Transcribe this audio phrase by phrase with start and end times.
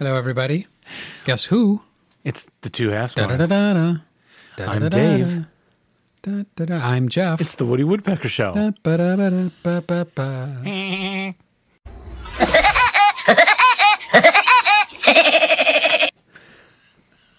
[0.00, 0.66] Hello, everybody.
[1.24, 1.82] Guess who?
[2.24, 3.50] It's the two half Da, da, squads.
[3.50, 3.92] da, da,
[4.56, 4.72] da.
[4.72, 5.46] I'm Da, da, Dave.
[6.22, 6.74] Da, da, da.
[6.82, 7.38] I'm Jeff.
[7.42, 8.54] It's the Woody Woodpecker Show.
[8.54, 11.34] Da, ba, da, ba, da, ba, ba, ba.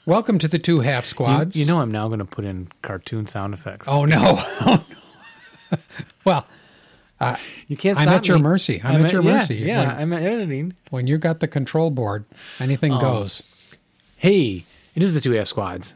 [0.05, 1.55] Welcome to the two half You, squads.
[1.55, 3.87] you know, I'm now going to put in cartoon sound effects.
[3.87, 4.19] Oh no.
[4.63, 4.83] Oh,
[5.71, 5.77] no.
[6.25, 6.45] well,
[7.67, 8.07] you can't stop.
[8.07, 8.81] I'm at your mercy.
[8.83, 9.55] I'm at your yeah, mercy.
[9.55, 10.73] Yeah, When- I'm at editing.
[10.89, 12.25] when you got the control board,
[12.59, 12.99] anything Oh.
[13.01, 13.43] goes.
[14.17, 15.95] Hey, it is the two half squads.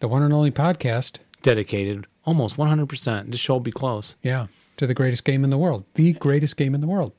[0.00, 1.18] The one and only podcast.
[1.42, 3.30] Dedicated almost 100%.
[3.30, 4.16] This show will be close.
[4.22, 5.84] Yeah, to the greatest game in the world.
[5.94, 7.12] The greatest game in the world.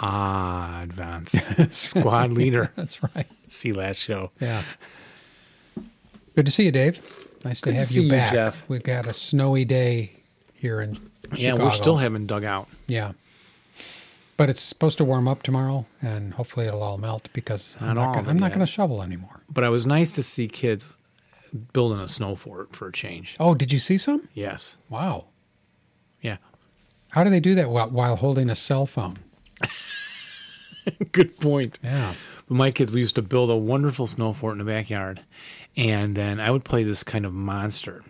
[0.00, 1.36] Ah, advanced
[1.74, 2.70] squad leader.
[2.76, 3.26] That's right.
[3.48, 4.30] See last show.
[4.40, 4.62] Yeah.
[6.36, 7.00] Good to see you, Dave.
[7.44, 8.32] Nice Good to to have see you you, back.
[8.32, 8.64] Jeff.
[8.68, 10.17] We've got a snowy day
[10.58, 10.94] here in
[11.32, 11.64] Yeah, Chicago.
[11.64, 12.68] we're still having dug out.
[12.86, 13.12] Yeah.
[14.36, 17.94] But it's supposed to warm up tomorrow, and hopefully it'll all melt because I'm Not
[17.96, 19.40] not, gonna, I'm not going to shovel anymore.
[19.50, 20.86] But it was nice to see kids
[21.72, 23.36] building a snow fort for a change.
[23.40, 24.28] Oh, did you see some?
[24.34, 24.76] Yes.
[24.88, 25.24] Wow.
[26.22, 26.36] Yeah.
[27.08, 29.16] How do they do that while, while holding a cell phone?
[31.12, 31.78] Good point.
[31.82, 32.14] Yeah.
[32.48, 35.20] But my kids, we used to build a wonderful snow fort in the backyard,
[35.76, 38.04] and then I would play this kind of monster,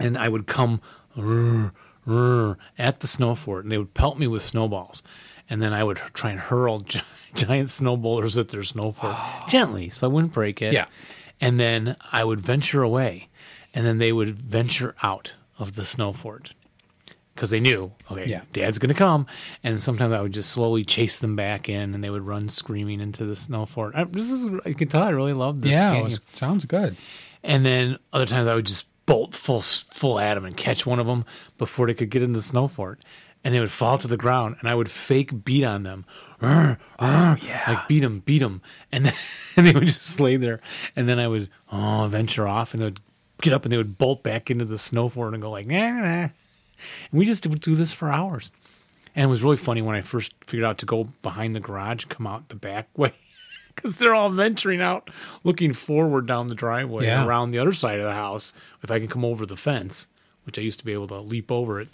[0.00, 0.80] and I would come
[2.78, 5.02] at the snow fort, and they would pelt me with snowballs,
[5.48, 7.02] and then I would try and hurl gi-
[7.34, 9.16] giant snow boulders at their snow fort
[9.48, 10.72] gently, so I wouldn't break it.
[10.72, 10.86] Yeah.
[11.40, 13.28] and then I would venture away,
[13.74, 16.54] and then they would venture out of the snow fort.
[17.34, 18.42] Because they knew, okay, Yeah.
[18.52, 19.26] dad's going to come.
[19.64, 23.00] And sometimes I would just slowly chase them back in and they would run screaming
[23.00, 23.94] into the snow fort.
[23.94, 26.96] I, this is, you can tell I really love this yeah, it was, sounds good.
[27.42, 31.00] And then other times I would just bolt full full at them and catch one
[31.00, 31.24] of them
[31.58, 33.00] before they could get in the snow fort.
[33.42, 36.04] And they would fall to the ground, and I would fake beat on them.
[36.40, 37.64] "Rrr, rrr," oh, yeah.
[37.66, 38.62] Like beat them, beat them.
[38.92, 39.14] And then
[39.56, 40.60] and they would just lay there.
[40.94, 43.00] And then I would oh, venture off, and they would
[43.42, 45.90] get up and they would bolt back into the snow fort and go like, nah,
[45.90, 46.28] nah.
[46.28, 46.32] And
[47.10, 48.52] we just would do this for hours.
[49.16, 52.04] And it was really funny when I first figured out to go behind the garage,
[52.04, 53.12] come out the back way,
[53.74, 55.10] because they're all venturing out,
[55.44, 57.26] looking forward down the driveway Yeah.
[57.26, 58.52] around the other side of the house.
[58.82, 60.08] If I can come over the fence,
[60.44, 61.88] which I used to be able to leap over it,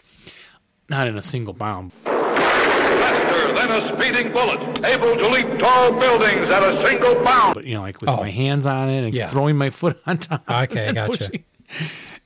[0.88, 1.92] not in a single bound.
[2.04, 7.54] Faster than a speeding bullet, able to leap tall buildings at a single bound.
[7.54, 8.16] but you know, like with Oh.
[8.18, 9.26] my hands on it and Yeah.
[9.28, 10.42] throwing my foot on top.
[10.48, 11.10] Okay, and gotcha.
[11.12, 11.44] pushing,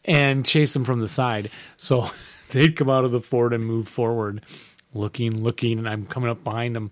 [0.04, 1.50] And chase them from the side.
[1.76, 2.08] So
[2.50, 4.42] they'd come out of the fort and move forward,
[4.94, 6.90] looking, looking, and I'm coming up behind them,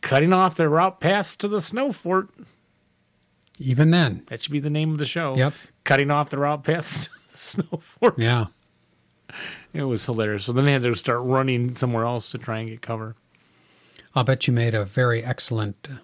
[0.00, 2.28] cutting off their route past to the snow fort.
[3.58, 4.22] Even then.
[4.28, 5.36] That should be the name of the show.
[5.36, 5.52] Yep.
[5.84, 8.18] Cutting off the route past to the snow fort.
[8.18, 8.46] Yeah.
[9.74, 10.44] It was hilarious.
[10.44, 13.16] So then they had to start running somewhere else to try and get cover.
[14.14, 15.96] I'll bet you made a very excellent uh,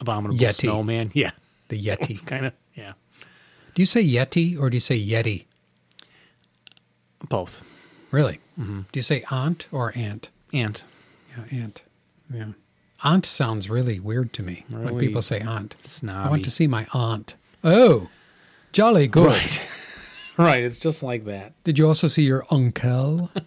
[0.00, 0.54] Abominable Yeti.
[0.62, 1.10] snowman.
[1.14, 1.30] Yeah.
[1.68, 2.24] the Yeti.
[2.26, 2.92] kind of, yeah.
[3.74, 5.44] Do you say Yeti or do you say Yeti?
[7.28, 7.62] Both.
[8.10, 8.40] Really?
[8.60, 8.80] Mm-hmm.
[8.90, 10.28] Do you say aunt or aunt?
[10.52, 10.82] And
[11.30, 11.82] Yeah, aunt.
[12.32, 12.46] Yeah.
[13.04, 15.74] Aunt sounds really weird to me when people say aunt.
[15.80, 16.28] snobby.
[16.28, 17.34] I want to see my aunt.
[17.64, 18.08] Oh,
[18.72, 19.26] jolly good.
[19.26, 19.68] Right.
[20.38, 20.62] right.
[20.62, 21.52] It's just like that.
[21.64, 23.30] Did you also see your uncle?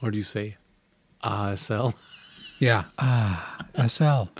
[0.00, 0.56] Or do you say
[1.24, 1.94] ASL?
[2.60, 2.84] yeah.
[2.98, 4.30] Ah, SL.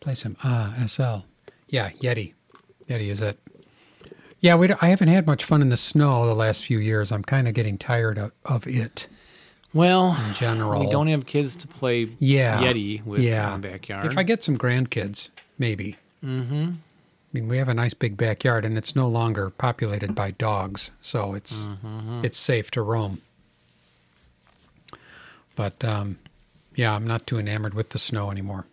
[0.00, 1.26] Play some ah, SL.
[1.68, 2.32] Yeah, Yeti.
[2.88, 3.38] Yeti is it.
[4.40, 7.12] Yeah, we I haven't had much fun in the snow the last few years.
[7.12, 9.08] I'm kind of getting tired of, of it.
[9.74, 10.80] Well, In general.
[10.80, 12.62] we don't have kids to play Yeah.
[12.62, 13.54] Yeti with yeah.
[13.54, 14.04] in the backyard.
[14.06, 15.28] If I get some grandkids,
[15.58, 15.96] maybe.
[16.24, 16.54] Mm-hmm.
[16.54, 16.70] I
[17.32, 21.34] mean, we have a nice big backyard, and it's no longer populated by dogs, so
[21.34, 21.66] it's
[22.22, 23.20] it's safe to roam.
[25.56, 26.18] But um,
[26.76, 28.66] yeah, I'm not too enamored with the snow anymore.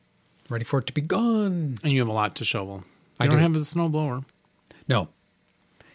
[0.49, 1.77] Ready for it to be gone?
[1.83, 2.83] and you have a lot to shovel.
[3.19, 3.41] I I don't do.
[3.43, 4.25] have a snowblower.
[4.87, 5.09] No.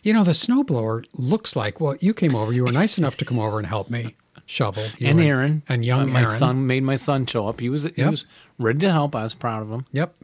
[0.03, 2.53] You know, the snowblower looks like well, you came over.
[2.53, 4.14] You were nice enough to come over and help me
[4.46, 4.84] shovel.
[4.98, 5.62] You and were- Aaron.
[5.69, 6.31] and young Uh, my Aaron.
[6.32, 7.60] son made my son show up.
[7.60, 8.10] He was he Yep.
[8.10, 8.26] was
[8.58, 9.14] ready to help.
[9.14, 9.84] I was proud of him.
[9.93, 10.14] Yep.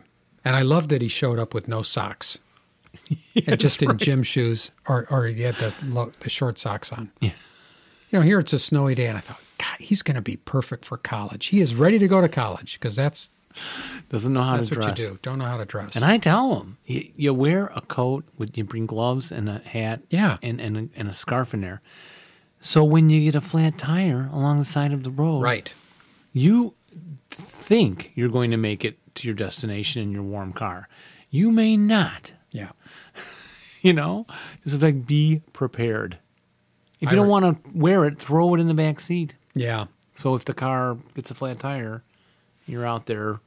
[0.45, 2.39] And I love that he showed up with no socks.
[3.47, 7.11] and just in gym shoes or or he had the the short socks on.
[7.21, 7.31] Yeah.
[8.11, 10.37] You know, here it's a snowy day and I thought, God, he's going to be
[10.37, 11.47] perfect for college.
[11.47, 13.31] He is ready to go to college because that's
[14.11, 15.19] Doesn't know how that's to what you do.
[15.23, 15.97] Don't know how to dress.
[15.97, 19.59] And I tell him, you, you wear a coat, with you bring gloves and a
[19.61, 20.37] hat, Yeah.
[20.43, 21.81] and, and, a, and a scarf in there.
[22.63, 25.75] So when you get a flat tire along the side of the road, right.
[26.33, 26.75] you
[27.29, 30.89] think you're going to make it to your destination in your warm car.
[31.29, 32.33] You may not.
[32.51, 32.71] Yeah.
[33.85, 34.29] You know,
[34.63, 36.17] just like be prepared.
[37.01, 39.35] If I you don't re- want to wear it, throw it in the back seat.
[39.55, 39.87] Yeah.
[40.15, 42.05] So if the car gets a flat tire,
[42.65, 43.41] you're out there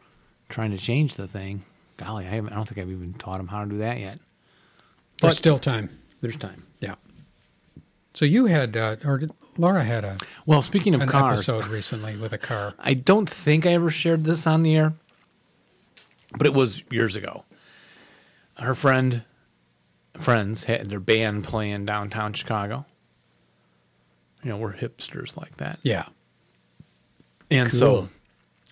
[0.50, 1.64] trying to change the thing.
[1.96, 4.20] Golly, I, haven't, I don't think I've even taught him how to do that yet.
[5.22, 5.90] There's But- still time.
[6.20, 6.64] There's time.
[6.80, 6.96] Yeah.
[8.16, 11.68] So you had, uh, or did, Laura had a Well, speaking of an cars, episode
[11.68, 12.74] recently with a car.
[12.80, 14.94] I don't think I ever shared this on the air,
[16.38, 17.44] but it was years ago.
[18.58, 19.24] Her friend,
[20.14, 22.86] friends had their band playing downtown Chicago.
[24.44, 25.80] You know, we're hipsters like that.
[25.84, 26.06] Yeah.
[27.52, 27.78] And Cool.
[27.80, 28.10] so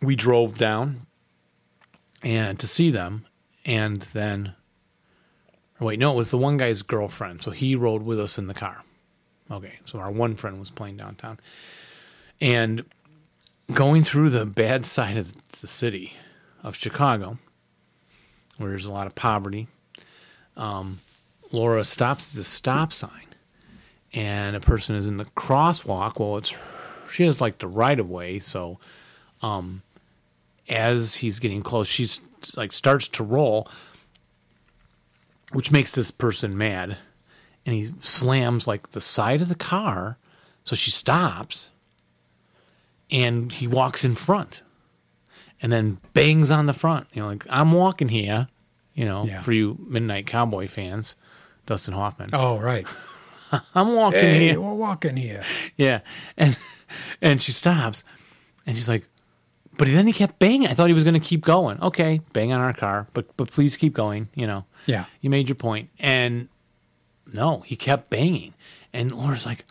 [0.02, 1.06] we drove down
[2.24, 3.26] and to see them
[3.66, 4.54] and then
[5.82, 7.42] wait, no, it was the one guy's girlfriend.
[7.42, 8.84] So he rode with us in the car.
[9.52, 11.40] Okay, so our one friend was playing downtown.
[12.42, 12.86] And
[13.74, 16.14] going through the bad side of the city
[16.62, 17.38] of Chicago,
[18.58, 19.68] where there's a lot of poverty,
[20.56, 21.00] um,
[21.52, 23.34] Laura stops at the stop sign
[24.14, 26.20] and a person is in the crosswalk.
[26.20, 26.54] Well, it's
[27.12, 28.80] she has like the right of way, so
[29.42, 29.82] um,
[30.70, 32.22] as he's getting close, she's
[32.56, 33.68] like starts to roll,
[35.52, 36.98] which makes this person mad,
[37.66, 40.18] and he slams like the side of the car,
[40.64, 41.70] so she stops,
[43.12, 44.62] and he walks in front,
[45.62, 47.08] and then bangs on the front.
[47.14, 48.48] You know, like I'm walking here,
[48.94, 49.42] you know, Yeah.
[49.42, 51.16] for you Midnight Cowboy fans,
[51.66, 52.30] Dustin Hoffman.
[52.34, 52.86] Oh, right.
[53.76, 54.60] I'm walking Hey, here.
[54.62, 55.44] we're walking here.
[55.78, 56.00] Yeah.
[56.38, 56.58] And
[57.22, 58.04] and she stops
[58.66, 59.06] and she's like,
[59.78, 60.68] but then he kept banging.
[60.68, 61.80] I thought he was going to keep going.
[61.82, 64.66] Okay, bang on our car, but but please keep going, you know.
[64.86, 65.06] Yeah.
[65.22, 65.56] You made your.
[66.00, 66.48] And
[67.32, 68.54] no, he kept banging.
[68.92, 69.66] And Laura's like,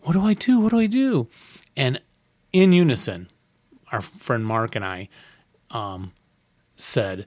[0.00, 0.60] "What do I do?
[0.60, 1.28] What do I do?"
[1.76, 2.00] And
[2.52, 3.28] in unison,
[3.92, 5.08] our friend Mark and I
[5.70, 6.12] um
[6.76, 7.26] said,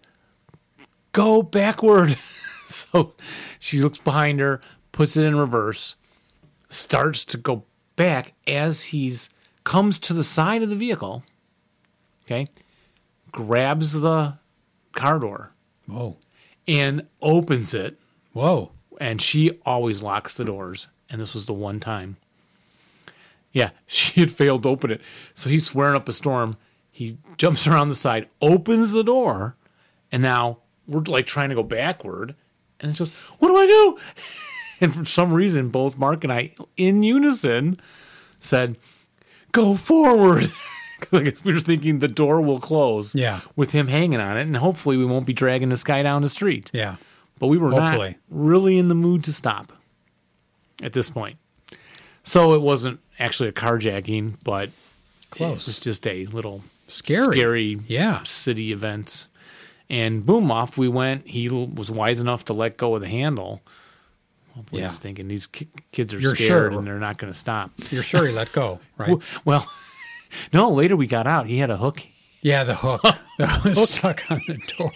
[1.12, 2.18] "Go backward."
[2.66, 3.14] so
[3.58, 4.62] she looks behind her,
[4.92, 5.96] puts it in reverse,
[6.70, 7.66] starts to go
[7.96, 9.30] back as he's
[9.64, 11.24] comes to the side of the vehicle.
[12.26, 12.48] Okay,
[13.32, 14.38] grabs the
[14.94, 15.52] car door
[15.88, 16.18] Whoa.
[16.68, 17.98] and opens it.
[18.34, 18.72] Whoa.
[19.00, 20.88] And she always locks the doors.
[21.10, 22.18] And this was the one time.
[23.52, 25.02] Yeah, she had failed to open it.
[25.34, 26.58] So he's swearing up a storm.
[26.92, 29.56] He jumps around the side, opens the door,
[30.12, 30.58] and now
[30.88, 32.36] we're like trying to go backward.
[32.82, 33.10] And it goes,
[33.40, 33.98] What do I do?
[34.82, 37.82] And for some reason, both Mark and I, in unison,
[38.40, 38.78] said,
[39.52, 40.50] Go forward.
[41.12, 43.42] I guess we were thinking the door will close Yeah.
[43.58, 46.30] with him hanging on it, and hopefully we won't be dragging this guy down the
[46.30, 46.72] street.
[46.74, 46.96] Yeah.
[47.40, 48.10] But we were Hopefully.
[48.10, 49.72] not really in the mood to stop
[50.84, 51.38] at this point.
[52.24, 54.70] So it wasn't actually a carjacking, but
[55.32, 55.64] Close.
[55.64, 57.38] it was just a little Scary.
[57.38, 58.24] scary Yeah.
[58.24, 59.28] city events.
[59.90, 61.28] And boom, off we went.
[61.28, 63.62] He was wise enough to let go of the handle.
[64.54, 64.90] Hopefully, Yeah.
[64.90, 66.78] he's thinking these kids are You're scared sure.
[66.80, 67.72] and they're not going to stop.
[67.90, 69.16] You're sure he let go, right?
[69.46, 69.66] Well,
[70.54, 70.70] no.
[70.70, 71.48] Later we got out.
[71.48, 72.02] He had a hook.
[72.42, 73.02] Yeah, the hook
[73.38, 74.92] that was stuck on the door.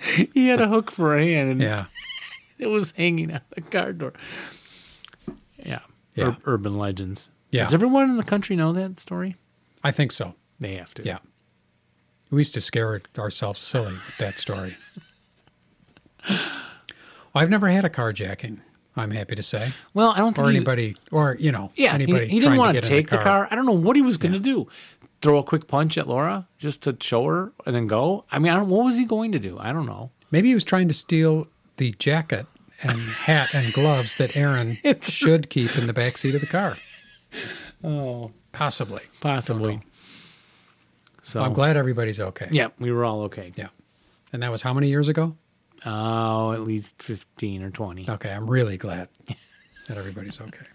[0.34, 1.84] He had a hook for a hand, and Yeah.
[2.58, 4.12] it was hanging out the car door.
[5.64, 5.80] Yeah.
[6.14, 6.28] Yeah.
[6.28, 7.30] Ur- urban legends.
[7.50, 7.62] Yeah.
[7.64, 9.36] Does everyone in the country know that story?
[9.84, 10.34] I think so.
[10.58, 11.04] They have to.
[11.04, 11.18] Yeah.
[12.30, 14.76] We used to scare ourselves silly with that story.
[17.34, 18.58] I've never had a carjacking,
[18.96, 19.70] I'm happy to say.
[19.94, 22.50] Well, I don't think Or he- anybody, or, you know, Yeah, he, anybody he trying
[22.52, 23.48] didn't want to get take the car.
[23.50, 24.68] I don't know what he was going to do.
[25.22, 28.24] Throw a quick punch at Laura just to show her and then go.
[28.32, 29.58] I mean, I don't, what was he going to do?
[29.58, 30.10] I don't know.
[30.30, 31.46] Maybe he was trying to steal
[31.76, 32.46] the jacket
[32.82, 36.76] and hat and gloves that Aaron should keep in the back seat of the car.
[37.82, 39.00] Oh, Possibly.
[39.20, 39.80] possibly.
[41.22, 42.48] So I'm glad everybody's okay.
[42.50, 43.52] Yeah, we were all okay.
[43.56, 43.68] Yeah.
[44.32, 45.36] And that was how many years ago?
[45.86, 48.04] Oh, at least fifteen or twenty.
[48.08, 49.08] Okay, I'm really glad
[49.88, 50.66] that everybody's okay.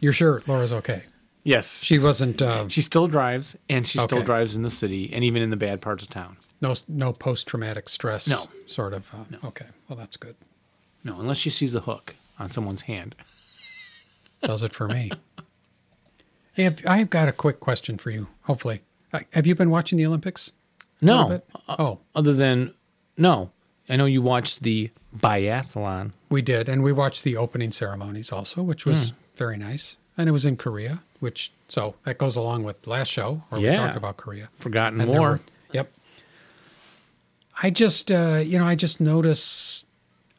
[0.00, 1.02] You're sure Laura's okay?
[1.44, 4.26] Yes, She wasn't uh, she still drives, and she still Okay.
[4.26, 6.36] drives in the city, and even in the bad parts of town.
[6.60, 8.28] no no post traumatic stress.
[8.28, 8.48] No.
[8.66, 9.10] sort of.
[9.14, 10.36] Uh, Okay, well that's good.
[11.04, 13.14] No, unless she sees a hook on someone's hand.
[14.42, 15.10] Does it for me.
[16.52, 18.28] Hey, have- I've got a quick question for you.
[18.42, 20.50] Hopefully, Uh, have you been watching the Olympics?
[21.00, 21.46] A little No, bit?
[21.68, 22.74] Oh, other than
[23.16, 23.52] no,
[23.88, 26.12] I know you watched the biathlon.
[26.28, 29.96] we did, and we watched the opening ceremonies also, which was very nice.
[30.18, 33.68] And it was in Korea, which so that goes along with last show where we
[33.74, 34.48] talked about Korea.
[34.58, 35.20] Forgotten And more.
[35.30, 35.40] were-
[35.72, 35.92] yep.
[37.62, 39.86] I just, uh, you know, I just notice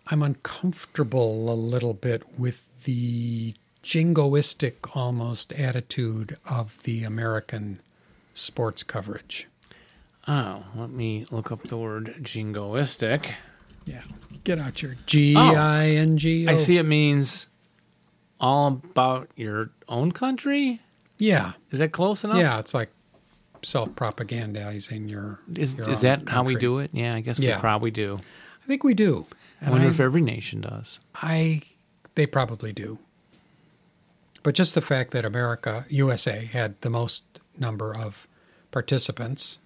[0.08, 7.80] I'm uncomfortable a little bit with the jingoistic almost attitude of the American
[8.34, 9.48] sports coverage.
[10.28, 13.32] Oh, let me look up the word jingoistic.
[13.86, 14.02] Yeah.
[14.44, 16.48] Get out your G I N G.
[16.48, 17.48] I see it means
[18.40, 20.80] all about your own country?
[21.18, 22.38] Yeah, Is that close enough?
[22.38, 22.60] yeah.
[22.60, 22.90] It's like
[23.62, 25.40] self-propagandizing your.
[25.56, 26.92] Is, your is that how we do it?
[26.94, 27.58] Yeah, I guess Yeah.
[27.58, 28.20] we probably do.
[28.64, 29.26] I think we do.
[29.62, 31.00] I wonder I, if every nation does.
[31.16, 31.62] I,
[32.16, 33.00] they probably do.
[34.44, 37.26] But just the fact that America, USA, had the most
[37.58, 38.26] number of
[38.72, 39.60] participants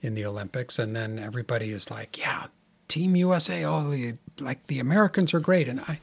[0.00, 2.46] in the Olympics, and then everybody is like, "Yeah,
[2.88, 6.00] Team USA, oh, the, like the Americans are great," and I,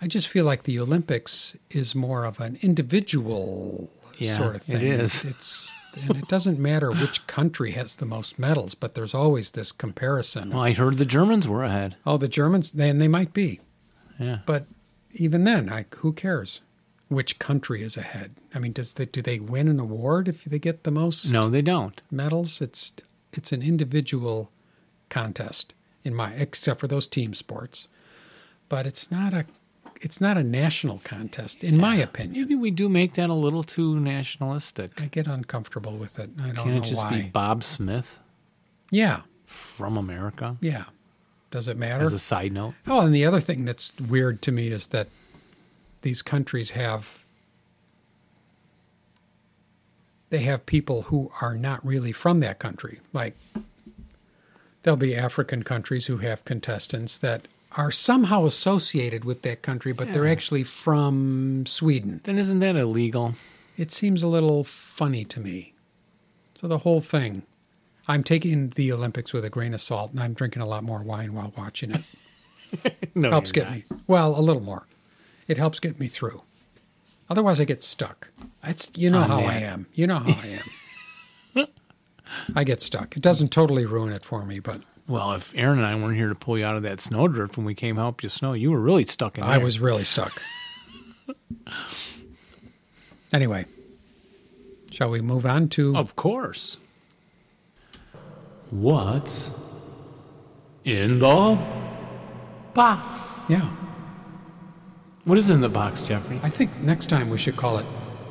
[0.00, 4.82] I just feel like the Olympics is more of an individual Yeah, sort of thing.
[4.82, 5.24] is.
[5.24, 9.72] It's and it doesn't matter which country has the most medals, but there's always this
[9.72, 10.50] comparison.
[10.50, 11.96] Well, I heard the Germans were ahead.
[12.04, 13.60] Oh, the Germans, then they might be.
[14.18, 14.40] Yeah.
[14.44, 14.66] But
[15.14, 16.60] even then, like, who cares
[17.08, 18.32] which country is ahead?
[18.54, 21.48] I mean, does they, do they win an award if they get the most No,
[21.48, 22.02] they don't.
[22.10, 22.60] medals?
[22.60, 22.92] It's
[23.32, 24.50] it's an individual
[25.08, 25.72] contest
[26.04, 27.88] in my except for those team sports,
[28.68, 29.46] but it's not a
[30.02, 32.40] it's not a national contest in my opinion.
[32.42, 35.00] Maybe we do make that a little too nationalistic.
[35.00, 36.30] I get uncomfortable with it.
[36.40, 37.22] I don't Can it just why.
[37.22, 38.20] be Bob Smith
[38.90, 40.56] yeah, from America?
[40.60, 40.84] yeah.
[41.52, 42.02] Does it matter?
[42.02, 45.06] As a side note, Oh, and the other thing that's weird to me is that
[46.02, 47.24] these countries have
[50.30, 52.98] they have people who are not really from that country.
[53.12, 53.36] Like
[54.82, 60.12] there'll be African countries who have contestants that are somehow associated with that country, but
[60.12, 62.20] they're actually from Sweden.
[62.24, 63.34] then isn't that illegal?
[63.76, 65.74] It seems a little funny to me.
[66.54, 67.42] So the whole thing,
[68.08, 71.02] I'm taking the Olympics with a grain of salt, and I'm drinking a lot more
[71.02, 72.02] wine while watching it.
[73.14, 73.72] No, helps get not.
[73.72, 73.84] me.
[74.06, 74.86] Well, a little more.
[75.46, 76.42] It helps get me through.
[77.30, 78.28] Otherwise, I get stuck.
[78.64, 79.86] It's you know On how I am.
[79.94, 80.60] You know how I
[81.56, 81.66] am.
[82.56, 83.16] I get stuck.
[83.16, 86.28] It doesn't totally ruin it for me, but Well, if Aaron and I weren't here
[86.28, 88.80] to pull you out of that snowdrift when we came help you snow, you were
[88.80, 89.52] really stuck in there.
[89.52, 90.42] I was really stuck.
[93.32, 93.66] anyway,
[94.90, 95.96] shall we move on to?
[95.96, 96.78] Of course.
[98.70, 99.50] What's
[100.84, 101.58] in the
[102.74, 103.44] box?
[103.48, 103.60] Yeah,
[105.24, 106.40] What is in the box, Jeffrey?
[106.42, 107.84] I think next time we should call it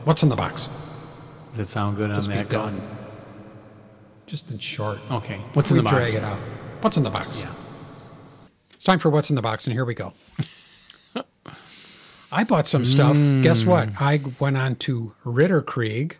[0.03, 0.67] "What's in the box."
[1.51, 2.49] Does it sound good Just on that?
[2.49, 2.81] done.
[4.27, 4.99] Just in short.
[5.09, 5.39] Okay.
[5.53, 6.11] What's in we the box?
[6.11, 6.37] drag it out.
[6.85, 7.41] What's in the box?
[7.41, 7.51] Yeah.
[8.75, 10.13] It's time for what's in the box, and here we go.
[12.31, 13.15] I bought some stuff.
[13.41, 13.89] Guess what?
[13.99, 16.17] I went on to Ritterkrieg.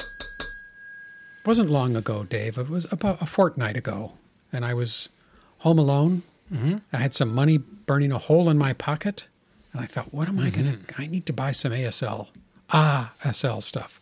[0.00, 2.58] It wasn't long ago, Dave.
[2.58, 4.14] It was about a fortnight ago,
[4.52, 5.10] and I was
[5.58, 6.24] home alone.
[6.52, 6.78] Mm-hmm.
[6.92, 9.28] I had some money burning a hole in my pocket,
[9.72, 11.00] and I thought, "What am I going to?
[11.00, 12.30] I need to buy some ASL,
[12.70, 14.00] ah, SL stuff."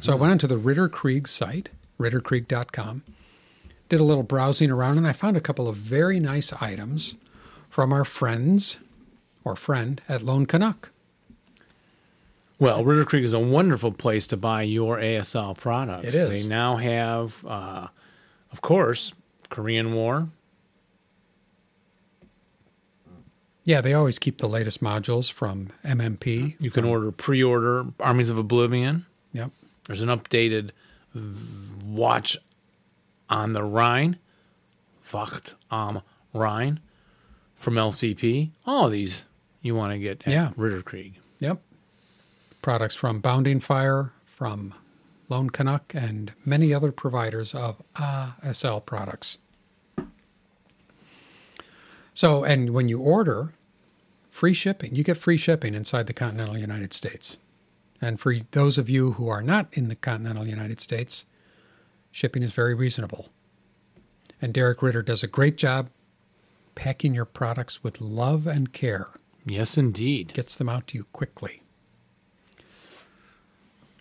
[0.00, 3.02] So I went onto the Ritterkrieg site, ritterkrieg.com
[3.90, 7.16] did a little browsing around and I found a couple of very nice items
[7.68, 8.78] from our friends
[9.44, 10.90] or friend at Lone Canuck.
[12.58, 16.08] Well, Ritter Krieg is a wonderful place to buy your ASL products.
[16.08, 16.42] It is.
[16.42, 17.88] They now have, uh,
[18.52, 19.12] of course,
[19.48, 20.28] Korean War.
[23.64, 26.56] Yeah, they always keep the latest modules from MMP.
[26.60, 29.06] You can order pre-order Armies of Oblivion.
[29.32, 29.50] Yep.
[29.86, 30.70] There's an updated
[31.84, 32.36] Watch
[33.30, 34.18] on the Rhine,
[35.12, 36.02] Wacht am
[36.34, 36.80] Rhine,
[37.54, 38.50] from LCP.
[38.66, 39.24] All of these
[39.62, 40.50] you want to get at Yeah.
[40.56, 41.14] Ritter Krieg.
[41.38, 41.62] Yep.
[42.60, 44.74] Products from Bounding Fire, from
[45.28, 49.38] Lone Canuck, and many other providers of ASL products.
[52.12, 53.54] So, and when you order,
[54.30, 57.38] free shipping, you get free shipping inside the continental United States.
[58.02, 61.24] And for those of you who are not in the continental United States,
[62.12, 63.28] shipping is very reasonable.
[64.42, 65.90] And Derek Ritter does a great job
[66.74, 69.08] packing your products with love and care
[69.44, 70.32] Yes, indeed.
[70.34, 71.62] gets them out to you quickly.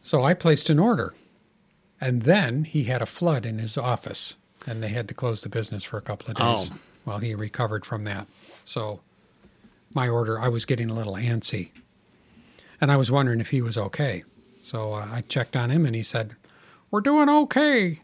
[0.04, 1.14] So I placed an order.
[2.02, 5.50] And then he had a flood in his office, and they had to close the
[5.50, 6.78] business for a couple of days Oh.
[7.04, 8.28] while he recovered from that.
[8.64, 9.02] So
[9.94, 11.72] my order, I was getting a little antsy.
[12.80, 14.24] And I was wondering if he was okay.
[14.62, 16.38] So uh, I checked on him, and he said,
[16.92, 18.02] We're doing okay.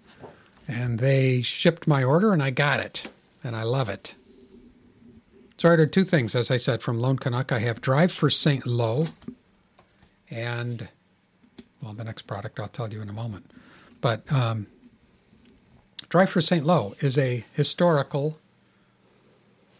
[0.67, 3.07] And they shipped my order, and I got it.
[3.43, 4.15] And I love it.
[5.57, 7.51] So I ordered two things, as I said, from Lone Canuck.
[7.51, 8.65] I have Drive for St.
[8.67, 9.07] Lo,
[10.29, 10.87] and
[11.81, 13.49] well, the next product I'll tell you in a moment.
[14.01, 14.67] But um,
[16.09, 16.65] Drive for St.
[16.65, 18.37] Lo is a historical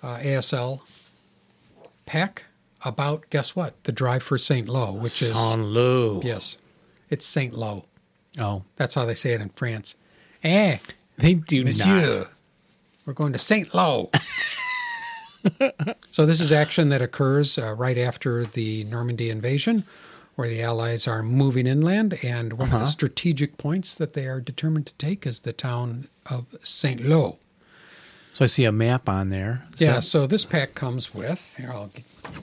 [0.01, 0.81] uh, ASL
[2.05, 2.45] pack
[2.83, 3.83] about guess what?
[3.83, 4.69] The Drive for St.
[4.69, 6.23] Lo, which is Saint Lô.
[6.23, 6.57] yes,
[7.09, 7.53] it's St.
[7.53, 7.85] Lo.
[8.39, 9.95] Oh, That's how they say it in France.
[10.43, 10.77] Eh,
[11.17, 12.31] they do Monsieur, not.
[13.05, 13.73] we're going to St.
[13.73, 14.11] Lo.
[16.09, 19.83] So this is action that occurs uh, right after the Normandy invasion,
[20.35, 22.77] where the Allies are moving inland, and one Uh-huh.
[22.77, 27.01] of the strategic points that they are determined to take is the town of Saint
[27.05, 27.37] Lo.
[28.33, 29.65] So I see a map on there.
[29.75, 31.91] So- Yeah, so this pack comes with, here I'll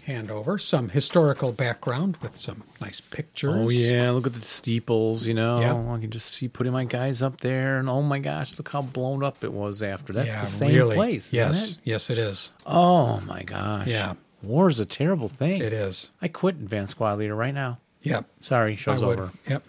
[0.06, 3.54] hand over, some historical background with some nice pictures.
[3.54, 5.26] Oh yeah, look at the steeples.
[5.26, 5.74] You know, Yeah.
[5.74, 8.82] I can just see putting my guys up there, and oh my gosh, look how
[8.82, 10.12] blown up it was after.
[10.12, 10.96] That's yeah, the same really.
[10.96, 11.26] place.
[11.28, 11.78] isn't Yes, it?
[11.84, 12.52] yes, it is.
[12.66, 13.86] Oh my gosh.
[13.88, 14.14] Yeah.
[14.42, 15.62] War is a terrible thing.
[15.62, 16.10] It is.
[16.20, 17.78] I quit advanced squad leader right now.
[18.02, 18.24] Yep.
[18.40, 19.30] Sorry, show's over.
[19.48, 19.62] Yep.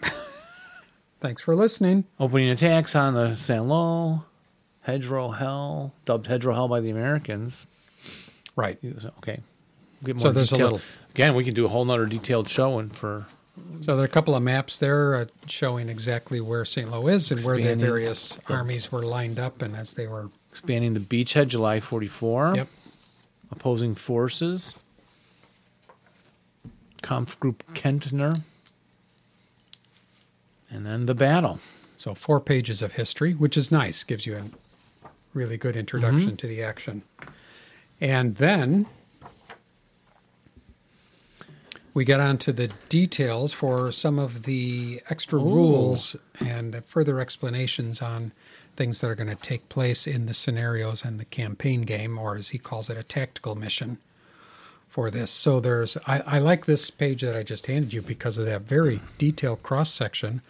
[1.20, 2.04] Thanks for listening.
[2.18, 4.24] Opening attacks on the San Lo,
[4.86, 7.66] Hedgerow Hell, dubbed Hedgerow Hell by the Americans.
[8.56, 8.78] Right.
[9.18, 9.40] Okay.
[10.04, 10.80] Get So there's a little-
[11.10, 13.26] Again, we can do a whole nother detailed showing for
[13.80, 16.90] So there are a couple of maps there uh, showing exactly where St.
[16.90, 20.30] Lo is and where the various armies were lined up and as they were.
[20.50, 22.54] expanding the beachhead July 44.
[22.56, 22.68] Yep.
[23.52, 24.74] Opposing forces.
[27.02, 28.42] Kampf Group Kentner.
[30.70, 31.60] And then the battle.
[31.96, 34.42] So four pages of history, which is nice, gives you a
[35.32, 37.02] really good introduction to the action.
[38.00, 38.86] And then
[41.94, 48.02] we get on to the details for some of the extra rules and further explanations
[48.02, 48.32] on
[48.76, 52.34] things that are going to take place in the scenarios and the campaign game, or
[52.36, 53.98] as he calls it, a tactical mission
[54.88, 55.30] for this.
[55.30, 58.62] So there's, I, I like this page that I just handed you because of that
[58.62, 60.42] very detailed cross section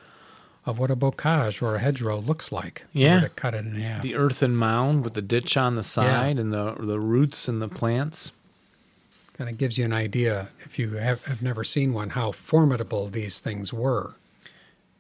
[0.67, 2.85] of what a bocage or a hedgerow looks like.
[2.95, 3.21] if you were Yeah.
[3.21, 4.03] to cut it in half.
[4.03, 7.69] The earthen mound with the ditch on the side and the the roots and the
[7.69, 8.33] plants.
[9.35, 13.09] Kind of gives you an idea, if you have, have never seen one, how formidable
[13.09, 14.15] these things were.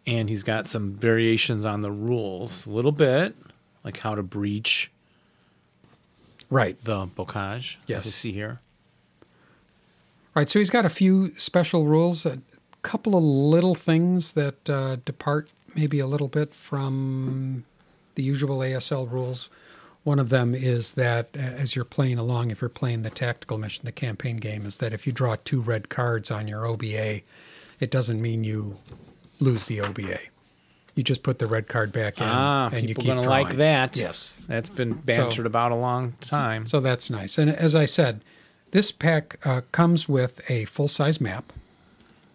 [0.06, 3.34] And he's got some variations on the rules a little bit,
[3.84, 4.90] like how to breach
[6.50, 6.76] Right.
[6.84, 7.76] the bocage.
[7.86, 8.04] Yes.
[8.04, 8.60] you see here.
[10.34, 10.48] Right.
[10.48, 12.38] So he's got a few special rules, a
[12.82, 17.64] couple of little things that uh, depart maybe a little bit from
[18.14, 19.48] the usual ASL rules.
[20.04, 23.58] One of them is that uh, as you're playing along, if you're playing the tactical
[23.58, 27.22] mission, the campaign game, is that if you draw two red cards on your OBA,
[27.80, 28.76] it doesn't mean you
[29.40, 30.18] lose the OBA.
[30.94, 33.56] You just put the red card back in, Ah, and you people keep gonna like
[33.56, 33.96] that.
[33.96, 34.40] Yes.
[34.46, 36.66] That's been bantered about a long time.
[36.66, 37.36] So that's nice.
[37.36, 38.20] And as I said,
[38.70, 41.52] this pack uh, comes with a full size map,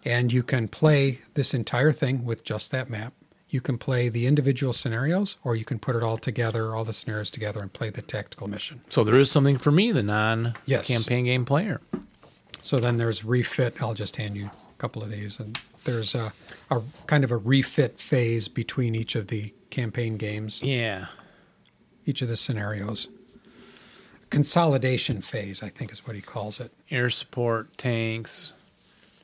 [0.04, 3.14] and you can play this entire thing with just that map.
[3.50, 6.92] You can play the individual scenarios, or you can put it all together, all the
[6.92, 8.80] scenarios together, and play the tactical mission.
[8.88, 10.86] So there is something for me, the non Yes.
[10.86, 11.80] campaign game player.
[12.60, 13.74] So then there's refit.
[13.82, 15.40] I'll just hand you a couple of these.
[15.40, 16.32] And there's a,
[16.70, 21.06] a kind of a refit phase between each of the campaign games, Yeah.
[22.06, 23.08] each of the scenarios.
[24.30, 28.52] Consolidation phase, I think is what he calls it, Air support, tanks,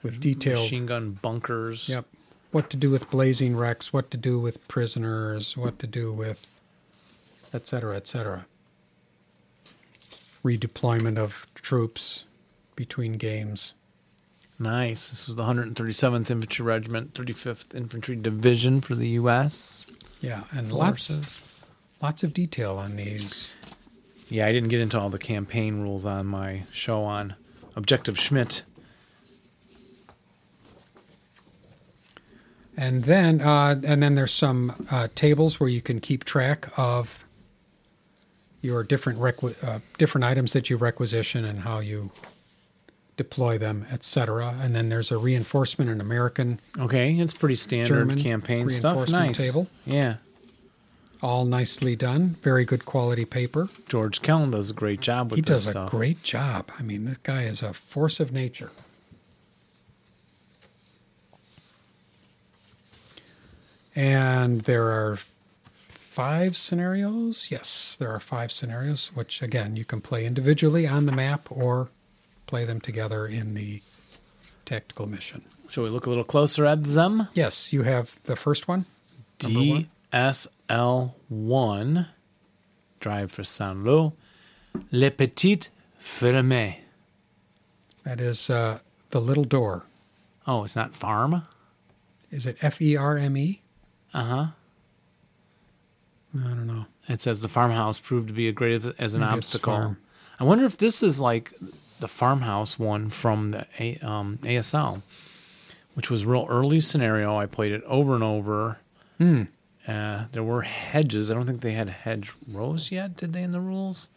[0.02, 1.88] with detailed machine gun bunkers.
[1.88, 2.06] Yep.
[2.56, 6.58] What to do with blazing wrecks, what to do with prisoners, what to do with
[7.52, 8.46] et cetera, et cetera.
[10.42, 12.24] Redeployment of troops
[12.74, 13.74] between games.
[14.58, 15.10] Nice.
[15.10, 19.86] This was the 137th Infantry Regiment, 35th Infantry Division for the U.S.
[20.22, 21.60] Yeah, and lots forces.
[22.00, 23.54] lots of detail on these.
[24.30, 27.34] Yeah, I didn't get into all the campaign rules on my show on
[27.76, 28.62] Objective Schmidt.
[32.76, 37.24] And then uh, and then there's some uh, tables where you can keep track of
[38.60, 42.10] your different requi- uh, different items that you requisition and how you
[43.16, 44.58] deploy them, etc.
[44.60, 49.08] And then there's a reinforcement in American Okay, it's pretty standard German campaign stuff.
[49.10, 49.38] Nice.
[49.38, 49.68] table.
[49.86, 50.16] Yeah.
[51.22, 52.36] all nicely done.
[52.42, 53.68] Very good quality paper.
[53.88, 55.62] George Kellen does a great job with this stuff.
[55.62, 55.88] He does stuff.
[55.88, 56.70] a great job.
[56.78, 58.70] I mean, this guy is a force of nature.
[63.96, 67.48] And there are five scenarios.
[67.50, 71.88] Yes, there are five scenarios, which again, you can play individually on the map or
[72.46, 73.80] play them together in the
[74.66, 75.42] tactical mission.
[75.68, 77.28] Shall we look a little closer at them?
[77.34, 78.84] Yes, you have the first one.
[79.38, 82.06] DSL1,
[83.00, 84.12] drive for Saint Lô,
[84.90, 86.76] Le Petit Ferme.
[88.04, 88.78] That is uh,
[89.10, 89.84] the little door.
[90.46, 91.42] Oh, it's not farm?
[92.30, 93.60] Is it F E R M E?
[94.16, 94.46] Uh huh.
[96.34, 96.86] I don't know.
[97.06, 99.96] It says the farmhouse proved to be a great as an obstacle.
[100.40, 101.52] I wonder if this is like
[102.00, 105.02] the farmhouse one from the A, um, ASL,
[105.94, 107.36] which was real early scenario.
[107.36, 108.78] I played it over and over.
[109.18, 109.42] Hmm.
[109.86, 111.30] Uh, there were hedges.
[111.30, 114.08] I don't think they had hedge rows yet, did they, in the rules?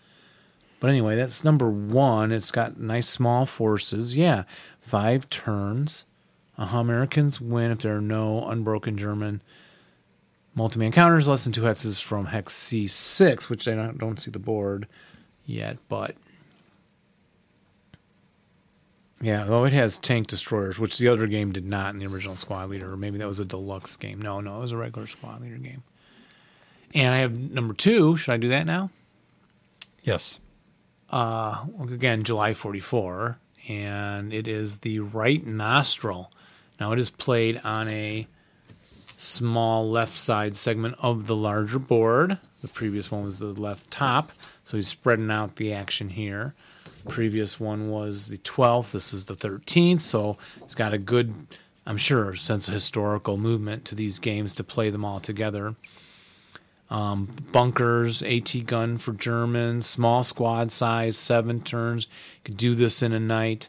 [0.79, 2.31] But anyway, that's number one.
[2.31, 4.15] It's got nice small forces.
[4.15, 4.43] Yeah,
[4.79, 6.05] five turns.
[6.57, 9.41] Uh-huh, Americans win if there are no unbroken German
[10.59, 14.39] multi-man counters less than two hexes from hex C6, which I don't, don't see the
[14.39, 14.87] board
[15.45, 16.17] yet, but
[19.21, 22.35] yeah, though it has tank destroyers, which the other game did not in the original
[22.35, 24.21] squad leader, or maybe that was a deluxe game.
[24.21, 25.81] No, no, it was a regular squad leader game.
[26.93, 28.17] And I have number two.
[28.17, 28.89] Should I do that now?
[30.03, 30.39] Yes.
[31.09, 36.33] Uh, again, July 44, and it is the right nostril.
[36.81, 38.27] Now it is played on a
[39.19, 42.37] small left side segment of the larger board.
[42.61, 44.31] The previous one was the left top,
[44.63, 46.55] so he's spreading out the action here.
[47.07, 48.91] Previous one was the 12th.
[48.91, 51.33] This is the 13th, so he's got a good,
[51.85, 55.75] I'm sure, sense of historical movement to these games to play them all together.
[56.89, 62.07] Um, bunkers, AT gun for Germans, small squad size, seven turns.
[62.45, 63.67] Could do this in a night.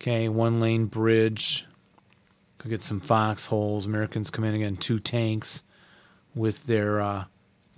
[0.00, 1.66] Okay, one lane bridge.
[2.60, 3.86] Could get some foxholes.
[3.86, 5.62] Americans come in again, two tanks
[6.34, 7.24] with their uh,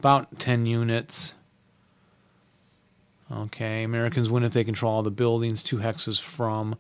[0.01, 1.35] about 10 units.
[3.31, 6.77] Okay, Americans win if they control all the buildings, two hexes from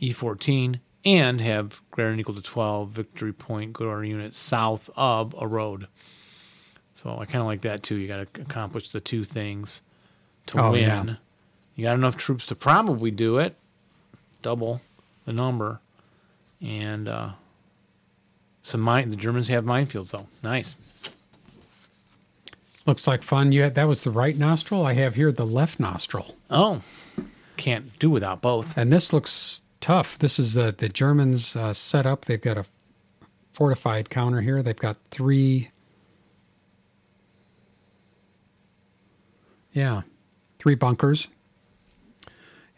[0.00, 4.88] E14, and have greater than equal to 12 victory point go to our unit south
[4.96, 5.88] of a road.
[6.94, 7.96] So I kind of like that too.
[7.96, 9.82] You got to accomplish the two things
[10.46, 10.80] to Oh, win.
[10.82, 11.14] yeah.
[11.74, 13.56] You got enough troops to probably do it,
[14.42, 14.80] double
[15.26, 15.80] the number,
[16.64, 17.30] and uh,
[18.62, 19.10] some mine.
[19.10, 20.26] The Germans have minefields though.
[20.42, 20.74] Nice.
[22.86, 23.52] Looks like fun.
[23.52, 24.84] You had, that was the right nostril.
[24.84, 26.82] I have here the left nostril, Oh,
[27.56, 28.76] can't do without both.
[28.76, 30.18] and this looks tough.
[30.18, 32.24] This is uh, the Germans uh, set up.
[32.26, 32.66] They've got a
[33.52, 34.62] fortified counter here.
[34.62, 35.70] They've got three.
[39.72, 40.02] Yeah,
[40.58, 41.26] three bunkers,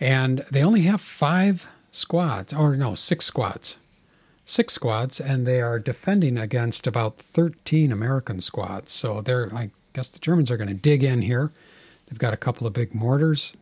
[0.01, 3.79] and they only have five squads, or no, six squads.
[4.45, 8.93] Six squads, and they are defending against about 13 American squads.
[8.93, 11.51] So they're, I guess the Germans are going to dig in here.
[12.07, 13.55] They've got a couple of big mortars.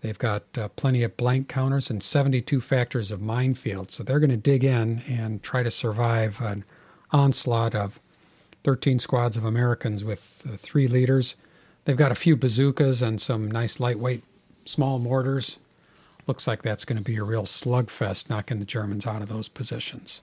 [0.00, 3.90] They've got uh, plenty of blank counters and 72 factors of minefields.
[3.90, 6.64] So they're going to dig in and try to survive an
[7.10, 8.00] onslaught of
[8.64, 11.36] 13 squads of Americans with uh, three leaders.
[11.84, 14.22] They've got a few bazookas and some nice lightweight
[14.64, 15.58] small mortars.
[16.26, 19.48] Looks like that's going to be a real slugfest knocking the Germans out of those
[19.48, 20.20] positions.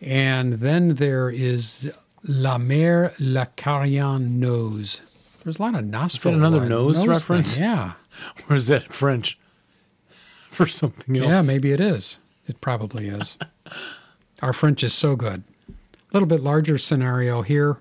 [0.00, 1.92] And then there is
[2.24, 5.00] La Mer La Carrion Nose.
[5.42, 6.34] There's a lot of nostril.
[6.34, 7.08] another uh, nose thing.
[7.08, 7.58] reference?
[7.58, 7.92] Yeah.
[8.48, 9.38] Or is that French
[10.08, 11.28] for something else?
[11.28, 12.18] Yeah, maybe it is.
[12.46, 13.36] It probably is.
[14.42, 15.44] Our French is so good.
[15.68, 15.72] A
[16.14, 17.76] little bit larger scenario here.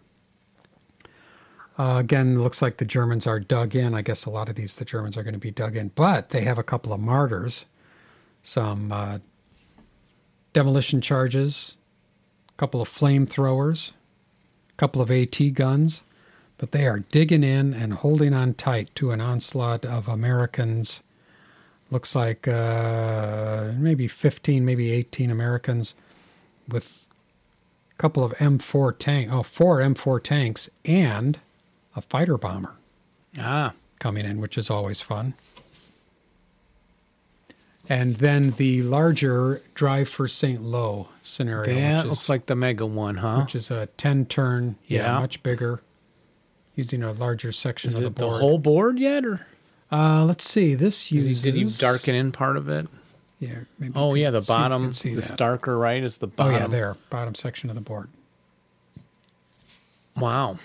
[1.78, 3.94] Uh, again, looks like the Germans are dug in.
[3.94, 6.30] I guess a lot of these, the Germans are going to be dug in, but
[6.30, 7.66] they have a couple of mortars,
[8.42, 9.20] some uh,
[10.54, 11.76] demolition charges,
[12.50, 13.92] a couple of flamethrowers,
[14.70, 16.04] a couple of AT guns,
[16.58, 21.02] but they are digging in and holding on tight to an onslaught of Americans
[21.92, 25.96] looks like uh, maybe 15, maybe 18 Americans
[26.68, 27.08] with
[27.92, 31.40] a couple of M4 tank, oh, four M4 tanks and
[31.96, 32.74] a fighter bomber
[33.40, 35.34] Ah, coming in, which is always fun.
[37.88, 40.62] And then the larger drive for St.
[40.62, 43.42] Lo scenario, that which, looks like the mega one, huh?
[43.42, 45.14] which is a 10 turn, yeah.
[45.14, 45.20] Yeah.
[45.20, 45.82] much bigger,
[46.76, 49.46] using a larger section Is of the it the whole board yet, or
[49.92, 51.44] uh, let's see, this uses.
[51.44, 52.88] did he darken in part of it?
[53.40, 53.60] Yeah.
[53.78, 55.38] Maybe Oh yeah, the see you bottom, see it's that.
[55.38, 56.02] darker, right?
[56.04, 56.56] It's the bottom.
[56.56, 58.10] Oh yeah, there, bottom section of the board.
[60.18, 60.58] Wow,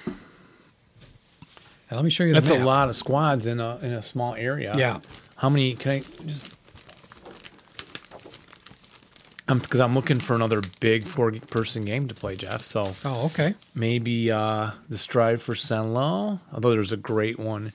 [1.91, 2.33] Now, let me show you.
[2.33, 4.75] that's the a lot of squads in a in a small area.
[4.77, 5.01] Yeah.
[5.37, 5.73] How many?
[5.75, 6.55] Can I just?
[9.49, 12.63] I'm because I'm looking for another big four person game to play, Jeff.
[12.63, 13.55] So Oh, okay.
[13.75, 17.73] maybe uh, the Strive for Senlo, although there's a great one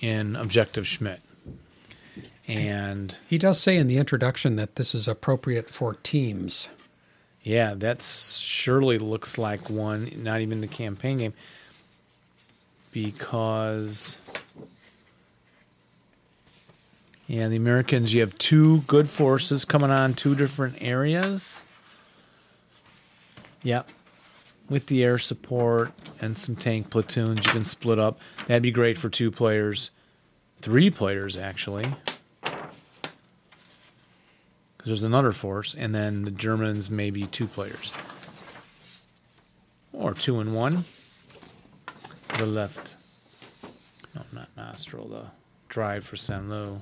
[0.00, 1.20] in Objective Schmidt.
[2.46, 6.68] And He does say in the introduction that this is appropriate for teams.
[7.42, 11.34] yeah, that surely looks like one, not even the campaign game,
[12.96, 14.16] because
[17.26, 18.14] yeah, the Americans.
[18.14, 21.62] You have two good forces coming on two different areas.
[23.62, 23.90] Yep.
[24.70, 28.18] With the air support and some tank platoons, you can split up.
[28.46, 29.90] That'd be great for two players,
[30.62, 31.84] three players actually.
[32.40, 32.62] Because
[34.86, 37.92] there's another force, and then the Germans maybe two players,
[39.92, 40.86] or two and one.
[42.38, 42.96] The left
[44.14, 45.08] No, not Nostril.
[45.08, 45.24] The
[45.68, 46.80] drive for San Lu.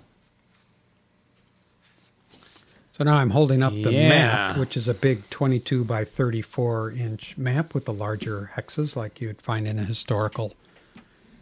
[2.93, 4.09] So now I'm holding up the Yeah.
[4.09, 9.21] map, which is a big 22 by 34 inch map with the larger hexes like
[9.21, 10.55] you'd find in a historical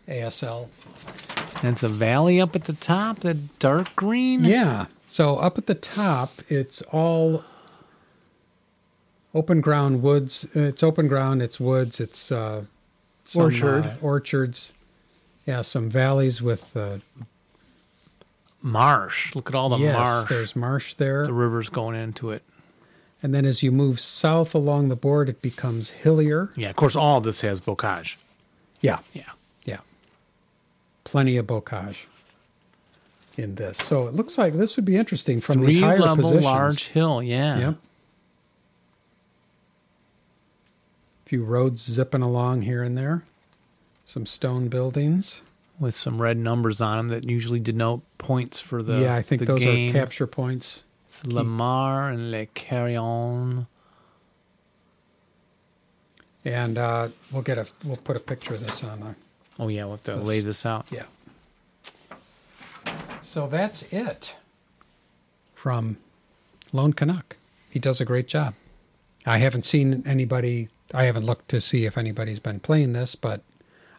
[0.09, 0.71] ASL.
[1.63, 4.45] And it's a valley up at the top, the dark green.
[4.45, 4.87] Yeah.
[5.09, 7.45] So up at the top, it's all
[9.35, 10.47] open ground woods.
[10.55, 11.43] It's open ground.
[11.43, 12.01] It's woods.
[12.01, 12.65] It's uh,
[13.25, 13.85] some, Orchard.
[13.87, 14.73] uh, orchards.
[15.47, 16.99] Yeah, some valleys with uh,
[18.63, 19.35] Marsh.
[19.35, 19.97] Look at all the yes.
[19.97, 20.29] marsh.
[20.29, 22.43] There's marsh there, The river's going into it.
[23.23, 26.51] and then as you move south along the board, it becomes hillier.
[26.57, 28.17] Yeah, of course, all of this has bocage.
[28.81, 29.23] Yeah, Yeah.
[29.65, 29.79] yeah.
[31.05, 32.07] Plenty of bocage
[33.37, 33.79] in this.
[33.79, 36.45] So it looks like this would be interesting from Three these higher level positions.
[36.45, 37.23] large hill.
[37.23, 37.59] Yeah.
[37.59, 37.75] Yep.
[41.33, 43.25] Few roads zipping along here and there.
[44.05, 45.41] Some stone buildings.
[45.81, 49.39] With some red numbers on them that usually denote points for the yeah, I think
[49.41, 49.89] the those game.
[49.89, 50.83] are capture points.
[51.09, 53.67] It's Lamar and Le Carillon.
[56.45, 59.15] And uh, we'll get a we'll put a picture of this on the
[59.59, 60.87] Oh yeah, we'll have to This- lay this out.
[60.91, 61.05] yeah.
[63.23, 64.37] So that's it
[65.55, 65.97] from
[66.75, 67.39] Lone Canuck.
[67.71, 68.53] He does a great job.
[69.25, 70.69] I haven't seen anybody.
[70.95, 73.43] I haven't looked to see if anybody's been playing this, but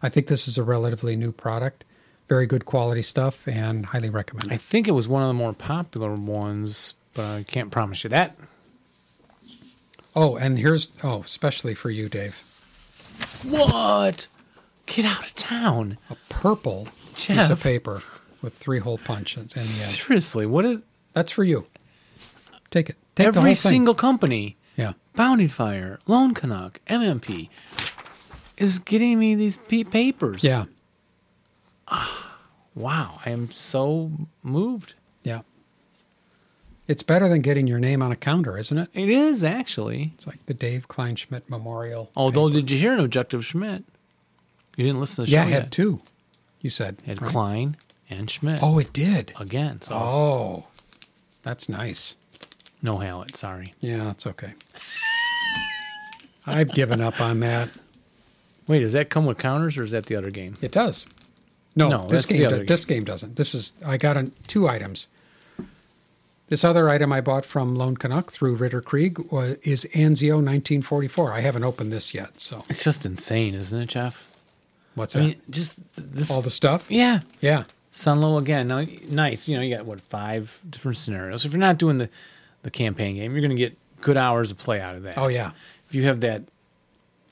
[0.02, 1.84] I think this is a relatively new product.
[2.28, 5.52] Very good quality stuff, and highly recommend I think it was one of the more
[5.52, 8.36] popular ones, but I can't promise you that.
[10.16, 12.36] Oh, and here's oh, especially for you, Dave,
[13.42, 14.26] What?
[14.86, 15.98] Get out of town.
[16.10, 18.02] a purple piece of paper
[18.42, 19.62] with three hole punches in the end.
[19.64, 20.80] Seriously, what is
[21.14, 21.66] That's for you.
[22.70, 22.96] Take it.
[23.14, 23.54] Take the every whole thing.
[23.56, 24.92] single company, Yeah.
[25.14, 27.48] Bounding Fire, Lone Canuck, MMP,
[28.56, 30.42] is getting me these pe- papers.
[30.44, 30.64] Yeah.
[31.88, 32.20] Ah,
[32.74, 34.10] Wow, I am so
[34.42, 34.94] moved.
[35.22, 35.42] Yeah.
[36.88, 38.88] It's better than getting your name on a counter, isn't it?
[38.92, 40.10] It is actually.
[40.14, 42.10] It's like the Dave Kleinschmidt Memorial.
[42.16, 43.84] Although, did you hear an Objective Schmidt?
[44.76, 45.70] You didn't listen to the yeah, show it had yet.
[45.70, 46.00] two.
[46.60, 46.96] You said.
[47.04, 47.30] It had right?
[47.30, 47.76] Klein
[48.10, 49.32] and Schmidt Oh, it did.
[49.38, 49.80] again.
[49.80, 50.64] So Oh,
[51.42, 52.16] that's nice.
[52.84, 53.74] No Hallett, sorry.
[53.80, 54.52] Yeah, that's okay.
[56.46, 57.70] I've given up on that.
[58.66, 60.56] Wait, does that come with counters or is that the other game?
[60.60, 61.06] It does.
[61.76, 62.66] No, No, this that's the game.
[62.66, 63.36] this game doesn't.
[63.36, 63.72] This is.
[63.84, 65.08] I got an, two items.
[66.48, 71.32] This other item I bought from Lone Canuck through Ritter Krieg wa- is Anzio 1944.
[71.32, 72.38] I haven't opened this yet.
[72.38, 74.30] So It's just insane, isn't it, Jeff?
[74.94, 75.24] what's I that?
[75.26, 76.30] mean, just this.
[76.30, 76.90] All the stuff.
[76.90, 77.64] yeah, Yeah.
[77.90, 78.68] Sunlow again.
[78.68, 79.46] Now, nice.
[79.48, 81.44] You know, you got what five different scenarios.
[81.44, 82.08] If you're not doing the
[82.64, 85.16] the campaign game, you're going to get good hours of play out of that.
[85.16, 85.52] Oh yeah.
[85.86, 86.42] If you have that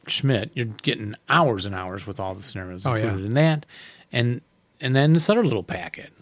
[0.07, 3.05] Schmidt, you're getting hours and hours with all the scenarios Oh, yeah.
[3.05, 3.67] included in that,
[4.13, 4.41] and
[4.81, 6.13] and then this other little packet,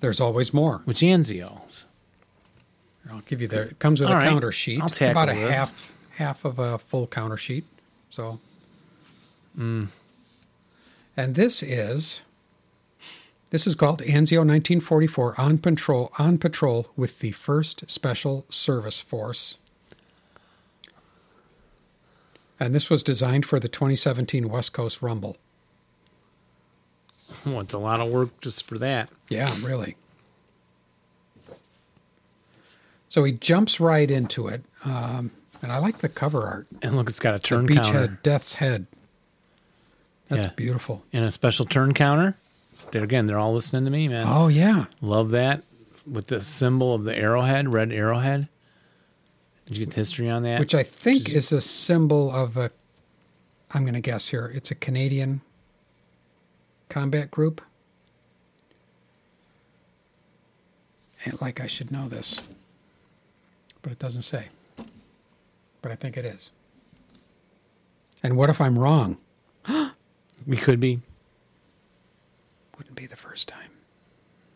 [0.00, 0.82] There's always more.
[0.84, 1.84] which Anzio's.
[3.10, 3.62] I'll give you the.
[3.62, 4.28] It comes with All a right.
[4.28, 4.80] counter sheet.
[4.80, 5.56] I'll it's about a this.
[5.56, 7.64] half half of a full counter sheet.
[8.10, 8.40] So.
[9.58, 9.88] Mm.
[11.16, 12.22] And this is.
[13.50, 19.58] This is called Anzio 1944 on patrol on patrol with the First Special Service Force.
[22.58, 25.36] And this was designed for the 2017 West Coast Rumble.
[27.44, 29.08] Well, it's a lot of work just for that.
[29.28, 29.96] Yeah, really.
[33.08, 35.30] So he jumps right into it, um,
[35.62, 36.66] and I like the cover art.
[36.82, 37.82] And look, it's got a turn counter.
[37.82, 38.86] Beachhead, counter Death's Head.
[40.28, 40.52] That's Yeah.
[40.54, 41.04] beautiful.
[41.12, 42.36] and a special turn counter.
[42.90, 44.26] There again, they're all listening to me, man.
[44.28, 45.62] Oh yeah, Love that
[46.06, 48.48] with the symbol of the arrowhead, red arrowhead.
[49.66, 50.60] Did you get the history on that?
[50.60, 52.70] which I think is a symbol of a.
[53.72, 54.50] I'm going to guess here.
[54.54, 55.40] It's a Canadian
[56.88, 57.60] combat group.
[61.24, 62.40] And like I should know this,
[63.82, 64.46] but it doesn't say.
[65.82, 66.52] But I think it is.
[68.22, 69.18] And what if I'm wrong?
[70.46, 71.00] we could be.
[72.78, 73.70] Wouldn't be the first time.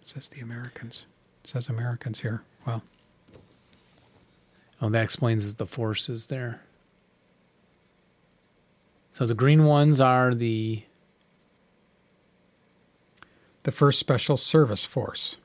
[0.03, 1.07] Says the Americans.
[1.45, 2.43] Says Americans here.
[2.67, 2.83] Well,
[4.83, 6.63] Oh, that explains the forces there.
[9.13, 10.85] So the green ones are the
[13.65, 15.37] the first Special Service Force.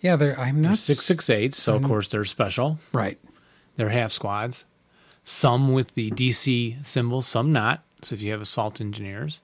[0.00, 1.54] Yeah, they're, I'm not six six eight.
[1.54, 2.78] So of I'm- course they're special.
[2.92, 3.18] right.
[3.76, 4.64] They're half squads.
[5.24, 7.82] Some with the DC symbol, some not.
[8.02, 9.40] So if you have assault engineers,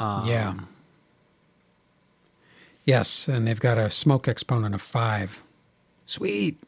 [0.00, 0.54] yeah.
[2.84, 5.42] Yes, and they've got a smoke exponent of five.
[6.06, 6.58] Sweet.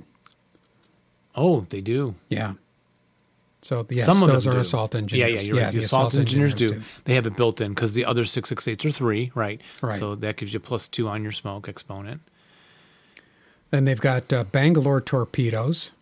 [1.34, 2.14] oh, they do.
[2.28, 2.54] Yeah.
[3.62, 4.60] So yes, Some of those them are do.
[4.60, 5.30] assault engineers.
[5.30, 5.72] Yeah, yeah, you're right.
[5.72, 6.82] The, assault, engineers, do.
[7.04, 9.60] They have it built in because the other 668s are three, right?
[9.80, 9.98] Right.
[9.98, 12.22] So that gives you plus two on your smoke exponent.
[13.70, 15.92] Then they've got uh, Bangalore torpedoes.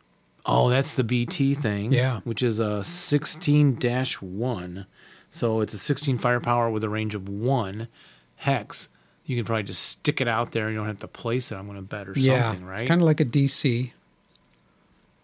[0.46, 1.92] Oh, that's the BT thing.
[1.92, 2.20] Yeah.
[2.24, 4.86] Which is a 16 1.
[5.30, 7.88] So it's a 16 firepower with a range of one
[8.36, 8.88] hex.
[9.24, 10.68] You can probably just stick it out there.
[10.70, 12.80] You don't have to place it, I'm going to bet, or yeah, something, right?
[12.80, 13.92] it's kind of like a DC.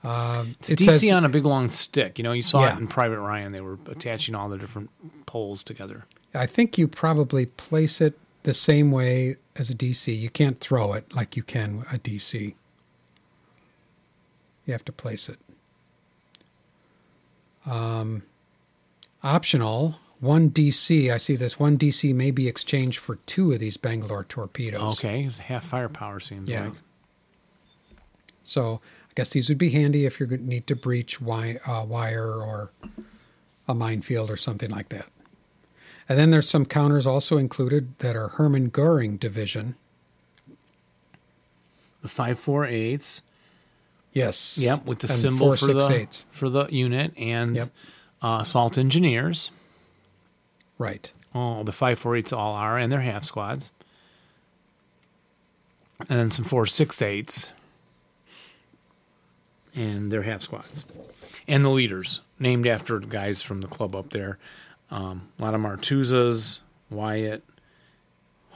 [0.04, 2.18] Um, It's a it DC says- on a big long stick.
[2.18, 2.76] You know, you saw Yeah.
[2.76, 3.50] it in Private Ryan.
[3.50, 4.90] They were attaching all the different
[5.26, 6.04] poles together.
[6.34, 10.14] I think you probably place it the same way as a DC.
[10.16, 12.54] You can't throw it like you can a DC.
[14.66, 15.38] You have to place it.
[17.64, 18.22] Um,
[19.22, 21.12] optional one DC.
[21.12, 24.98] I see this one DC may be exchanged for two of these Bangalore torpedoes.
[24.98, 26.66] Okay, it's half firepower seems Yeah.
[26.66, 26.74] like.
[28.44, 32.32] So I guess these would be handy if you need to breach wi- uh, wire
[32.32, 32.70] or
[33.68, 35.06] a minefield or something like that.
[36.08, 39.74] And then there's some counters also included that are Hermann Goering division.
[42.02, 43.22] The five four eights.
[44.12, 44.56] Yes.
[44.56, 46.24] Yep, with the and symbol four, for six, the eights.
[46.30, 47.70] for the unit and Yep.
[48.22, 49.50] Uh, assault engineers.
[50.78, 51.12] Right.
[51.34, 53.70] All the five four eights all are, and they're half squads.
[56.00, 57.52] And then some four six eights,
[59.74, 60.84] and they're half squads.
[61.48, 64.38] And the leaders, named after guys from the club up there.
[64.90, 67.42] Um, a lot of Martuzas, Wyatt,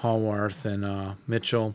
[0.02, 1.74] Haworth, and uh, Mitchell,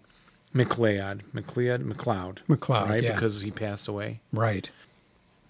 [0.53, 3.03] McLeod, McLeod, McLeod, McLeod, right?
[3.03, 3.13] yeah.
[3.13, 4.21] Because he passed away.
[4.31, 4.69] Right.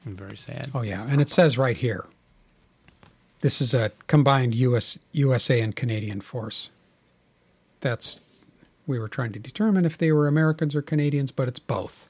[0.05, 0.69] I'm very sad.
[0.73, 2.05] Oh yeah, and it says right here.
[3.41, 6.69] This is a combined US USA and Canadian force.
[7.81, 8.19] That's
[8.87, 12.09] we were trying to determine if they were Americans or Canadians, but it's both.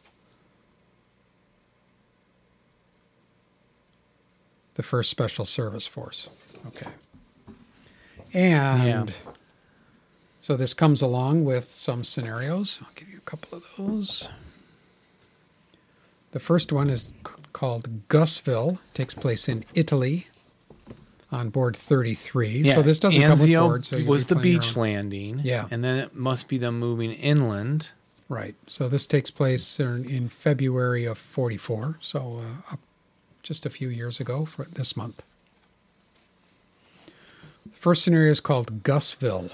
[4.75, 6.29] The first special service force.
[6.67, 6.87] Okay.
[8.33, 9.31] And Yeah.
[10.41, 12.79] so this comes along with some scenarios.
[12.83, 14.27] I'll give you a couple of those.
[16.31, 17.13] The first one is c-
[17.53, 18.79] called Gusville.
[18.93, 20.27] Takes place in Italy
[21.35, 22.67] on board 33.
[22.67, 23.85] so this doesn't come with Anzio board.
[23.85, 25.41] So was the beach landing.
[25.43, 25.67] Yeah.
[25.69, 27.91] And then it must be them moving inland.
[28.27, 28.55] Right.
[28.67, 31.97] So this takes place in, in February of 44.
[32.01, 32.75] So uh,
[33.43, 35.23] just a few years ago for this month.
[37.65, 39.51] The first scenario is called Gusville.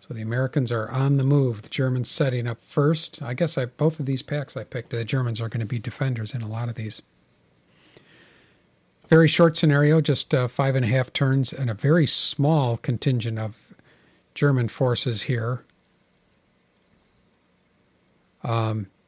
[0.00, 1.62] So the Americans are on the move.
[1.62, 3.22] The Germans setting up first.
[3.22, 4.90] I guess I both of these packs I picked.
[4.90, 7.02] The Germans are going to be defenders in a lot of these.
[9.10, 13.38] Very short scenario, just uh, five and a half turns, and a very small contingent
[13.38, 13.74] of
[14.34, 15.64] German forces here.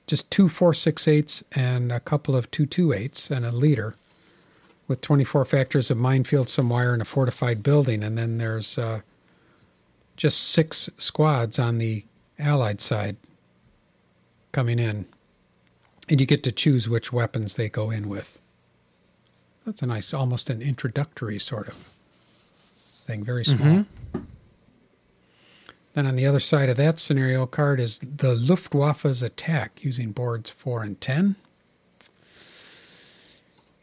[0.08, 3.94] Just two four six eights and a couple of two two eights and a leader
[4.88, 8.02] with 24 factors of minefield some wire and a fortified building.
[8.02, 9.02] And then there's uh,
[10.18, 12.04] just six squads on the
[12.38, 13.16] allied side
[14.52, 15.06] coming in.
[16.10, 18.38] And you get to choose which weapons they go in with
[19.64, 21.74] that's a nice almost an introductory sort of
[23.06, 23.82] thing very mm-hmm.
[24.12, 24.22] small
[25.94, 30.48] then on the other side of that scenario card is the Luftwaffe's attack using boards
[30.48, 31.36] 4 and 10.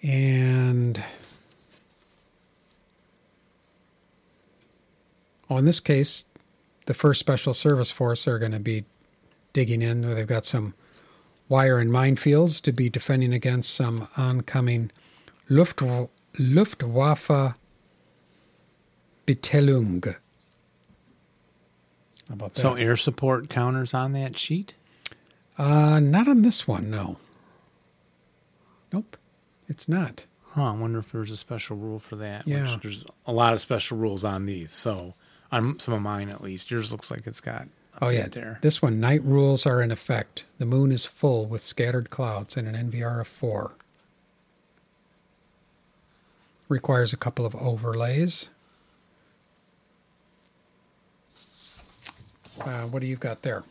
[0.01, 1.03] And
[5.49, 6.25] oh, in this case,
[6.87, 8.85] the first Special Service Force are going to be
[9.53, 10.01] digging in.
[10.01, 10.73] Where they've got some
[11.47, 14.89] wire and minefields to be defending against some oncoming
[15.49, 15.81] Luft,
[16.37, 17.55] Luftwaffe
[19.27, 20.05] Betelung.
[22.27, 22.61] How about that?
[22.61, 24.73] So air support counters on that sheet.
[25.57, 27.17] Uh, not on this one, no.
[28.93, 29.17] Nope,
[29.67, 30.25] it's not.
[30.51, 32.45] Huh, I wonder if there's a special rule for that.
[32.45, 32.77] which Yeah.
[32.81, 34.71] there's a lot of special rules on these.
[34.71, 35.13] So
[35.51, 37.67] on some of mine, at least, yours looks like it's got.
[38.01, 38.59] Oh yeah, there.
[38.61, 38.99] this one.
[38.99, 40.45] Night rules are in effect.
[40.57, 43.73] The moon is full with scattered clouds and an NVR of four.
[46.69, 48.49] Requires a couple of overlays.
[52.61, 53.63] Uh, what do you got there?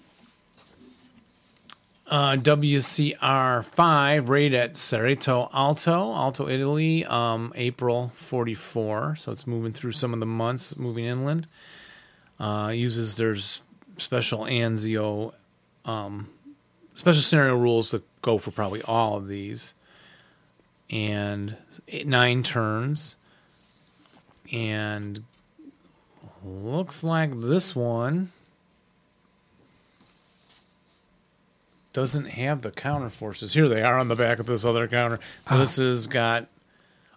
[2.10, 9.14] Uh, WCR five raid at Cerreto Alto, Alto, Italy, um, April forty four.
[9.16, 11.46] So it's moving through some of the months, moving inland.
[12.40, 13.60] Uh, uses there's
[13.98, 15.34] special Anzio,
[15.84, 16.30] um,
[16.94, 19.74] special scenario rules that go for probably all of these,
[20.90, 21.56] and
[21.88, 23.16] eight, nine turns,
[24.52, 25.24] and
[26.44, 28.32] looks like this one.
[31.94, 33.54] doesn't have the counter forces.
[33.54, 35.18] Here they are on the back of this other counter.
[35.48, 35.56] Ah.
[35.56, 36.46] This has got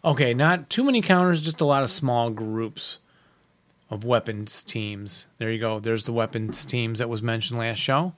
[0.03, 2.97] Okay, not too many counters, just a lot of small groups
[3.91, 5.28] of weapons teams.
[5.38, 5.80] There you go.
[5.80, 8.13] There's the weapons teams that was mentioned last show.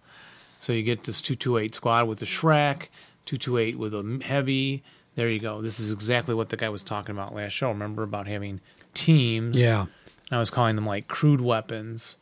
[0.59, 2.87] So you get this 228 squad with the Schreck,
[3.25, 4.81] 228 with a heavy.
[5.15, 5.61] There you go.
[5.61, 7.69] This is exactly what the guy was talking about last show.
[7.69, 8.61] Remember about having
[8.93, 9.57] teams?
[9.57, 9.85] Yeah.
[10.31, 12.17] I was calling them like crude weapons.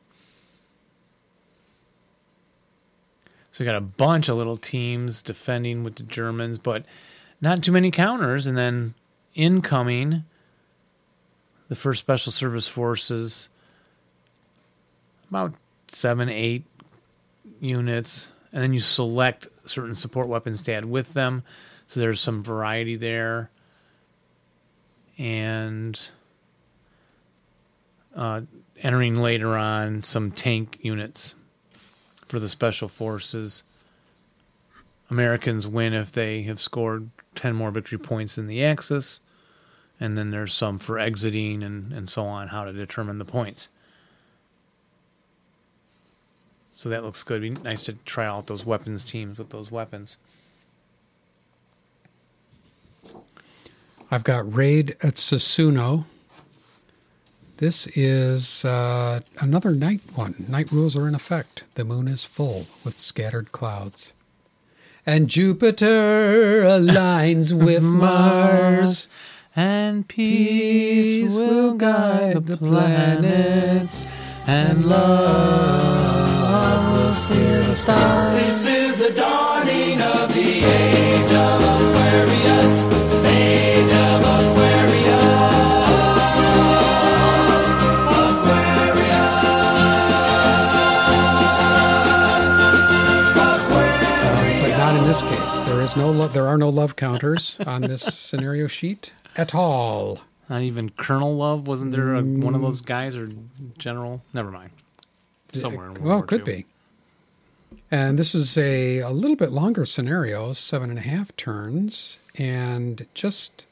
[3.51, 6.85] So you got a bunch of little teams defending with the Germans, but
[7.41, 8.47] not too many counters.
[8.47, 8.93] And then
[9.35, 10.23] incoming,
[11.67, 13.49] the first Special Service Forces,
[15.29, 15.53] about
[15.87, 16.63] seven, eight
[17.59, 18.27] units.
[18.51, 21.43] And then you select certain support weapons to add with them.
[21.91, 23.49] So there's some variety there.
[25.17, 26.09] And
[28.15, 28.43] uh,
[28.81, 31.35] entering later on some tank units
[32.29, 33.63] for the special forces.
[35.09, 39.19] Americans win if they have scored 10 more victory points in the Axis.
[39.99, 43.67] And then there's some for exiting and, and so on, how to determine the points.
[46.71, 47.43] So that looks good.
[47.43, 50.15] It'd be nice to try out those weapons teams with those weapons.
[54.13, 56.03] I've got Raid at Sassuno.
[57.57, 60.45] This is uh, another night one.
[60.49, 61.63] Night rules are in effect.
[61.75, 64.11] The moon is full with scattered clouds.
[65.05, 69.07] And Jupiter aligns with Mars.
[69.55, 74.05] And peace will guide the planets,
[74.47, 76.31] and love
[76.97, 78.70] will steer the stars.
[95.91, 100.21] Is no lo- there are no love counters on this scenario sheet at all.
[100.49, 102.65] Not even Colonel Love wasn't there a, one of mm.
[102.65, 103.29] those guys or
[103.77, 104.21] General?
[104.33, 104.71] Never mind.
[105.51, 106.55] Somewhere in World well, War could II.
[106.55, 106.65] be.
[107.89, 113.05] And this is a, a little bit longer scenario, seven and a half turns, and
[113.13, 113.65] just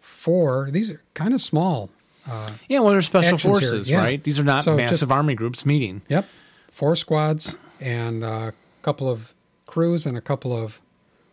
[0.00, 0.68] four.
[0.70, 1.90] These are kind of small.
[2.28, 3.98] Uh, yeah, well, they're special forces, yeah.
[3.98, 4.22] right?
[4.22, 6.02] These are not So massive just- army groups meeting.
[6.08, 6.26] Yep,
[6.72, 8.52] four squads and a
[8.82, 9.32] couple of
[9.66, 10.80] crews and a couple of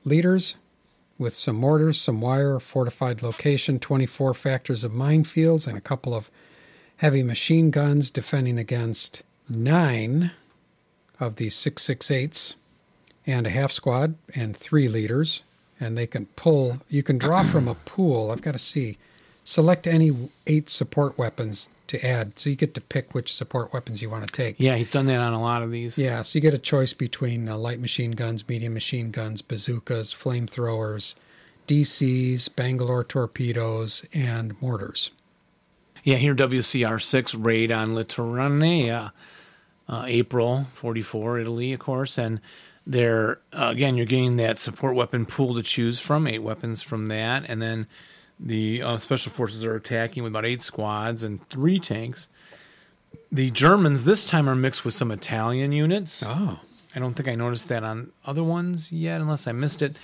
[0.10, 0.56] leaders
[1.18, 6.32] with some mortars, some wire, fortified location, 24 factors of minefields, and a couple of
[6.98, 10.32] heavy machine guns defending against nine
[11.20, 12.56] of the 668s
[13.28, 15.44] and a half squad and three leaders.
[15.80, 18.32] And they can pull, you can draw from a pool.
[18.32, 18.98] I've got to see.
[19.50, 22.38] Select any eight support weapons to add.
[22.38, 24.58] So you get to pick which support weapons you want to take.
[24.60, 25.98] Yeah, he's done that on a lot of these.
[25.98, 30.14] Yeah, so you get a choice between uh, light machine guns, medium machine guns, bazookas,
[30.14, 31.16] flamethrowers,
[31.66, 35.10] DCs, Bangalore torpedoes, and mortars.
[36.04, 39.14] Yeah, here WCR 6 raid on Litoranea,
[39.88, 42.20] uh, April 44, Italy, of course.
[42.20, 42.40] And
[42.86, 47.08] there, uh, again, you're getting that support weapon pool to choose from, eight weapons from
[47.08, 47.46] that.
[47.48, 47.88] And then
[48.40, 52.30] the uh, special forces are attacking with about eight squads and three tanks.
[53.32, 56.24] The Germans this time are mixed with some Italian units.
[56.26, 56.60] Oh,
[56.96, 59.98] I don't think I noticed that on other ones yet, unless I missed it.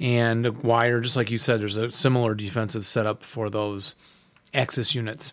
[0.00, 3.94] And the wire, just like you said, there's a similar defensive setup for those
[4.52, 5.32] Axis units.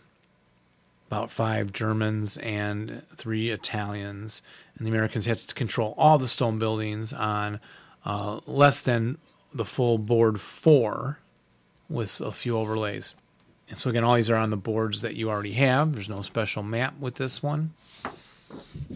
[1.07, 4.43] About five Germans and three Italians,
[4.77, 7.59] and the Americans have to control all the stone buildings on
[8.05, 9.17] uh, less than
[9.51, 11.17] the full board four,
[11.89, 13.15] with a few overlays.
[13.69, 15.93] And so again, all these are on the boards that you already have.
[15.93, 17.73] There's no special map with this one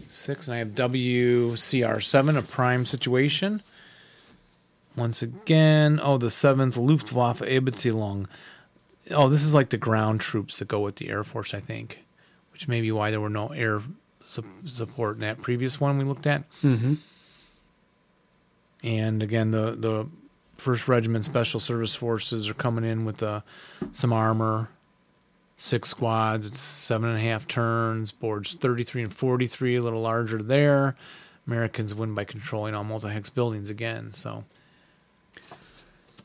[0.06, 3.62] six, and I have WCR7, a prime situation.
[4.96, 8.26] Once again, oh, the seventh Luftwaffe Abteilung.
[9.10, 12.04] Oh, this is like the ground troops that go with the Air Force, I think,
[12.52, 13.80] which may be why there were no air
[14.24, 16.44] su- support in that previous one we looked at.
[16.62, 16.94] mm-hmm.
[18.82, 20.06] And again, the the
[20.56, 23.40] First Regiment Special Service Forces are coming in with uh,
[23.92, 24.68] some armor.
[25.56, 26.46] Six squads.
[26.46, 28.10] It's seven and a half turns.
[28.10, 29.76] Boards thirty three and forty three.
[29.76, 30.96] A little larger there.
[31.46, 34.12] Americans win by controlling all multi hex buildings again.
[34.12, 34.44] So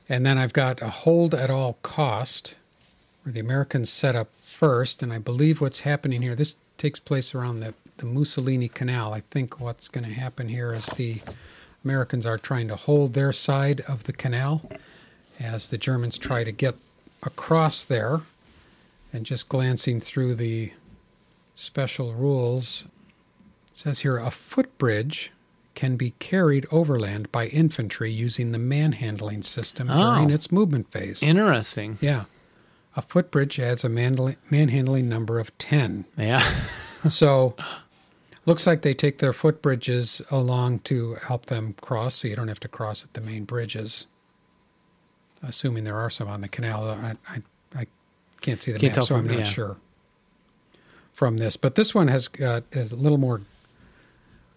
[0.09, 2.55] And then I've got a hold at all cost,
[3.23, 5.03] where the Americans set up first.
[5.03, 9.13] And I believe what's happening here, this takes place around the, the Mussolini Canal.
[9.13, 11.21] I think what's going to happen here is the
[11.84, 14.69] Americans are trying to hold their side of the canal
[15.39, 16.75] as the Germans try to get
[17.23, 18.21] across there.
[19.11, 20.71] And just glancing through the
[21.55, 22.86] special rules,
[23.71, 25.32] it says here a footbridge
[25.73, 30.13] can be carried overland by infantry using the manhandling system Oh.
[30.15, 31.23] during its movement phase.
[31.23, 31.97] interesting.
[32.01, 32.25] yeah.
[32.95, 36.05] A footbridge adds a manhandling, manhandling number of 10.
[36.17, 36.43] Yeah.
[37.07, 37.55] So
[38.45, 42.59] looks like they take their footbridges along to help them cross so you don't have
[42.61, 44.07] to cross at the main bridges.
[45.41, 46.89] Assuming there are some on the canal.
[46.89, 47.41] I, I,
[47.75, 47.87] I
[48.41, 49.43] can't see the Can't map, so I'm not yeah.
[49.43, 49.77] sure
[51.13, 51.57] from this.
[51.57, 53.41] But this one has got a little more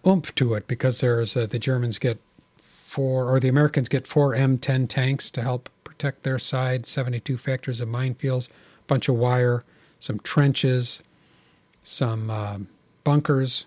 [0.05, 2.19] oomph to it because there's uh, the Germans get
[2.61, 7.79] four, or the Americans get four M10 tanks to help protect their side, 72 factors
[7.79, 8.53] of minefields, a
[8.87, 9.63] bunch of wire,
[9.99, 11.01] some trenches,
[11.81, 12.67] some um
[13.03, 13.65] bunkers,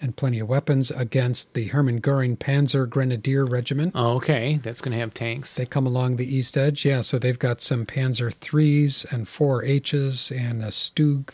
[0.00, 3.92] and plenty of weapons against the Hermann Goering Panzer Grenadier Regiment.
[3.94, 4.60] Oh, okay.
[4.62, 5.54] That's going to have tanks.
[5.56, 7.00] They come along the east edge, yeah.
[7.00, 11.26] So they've got some Panzer threes and four H's and a Stug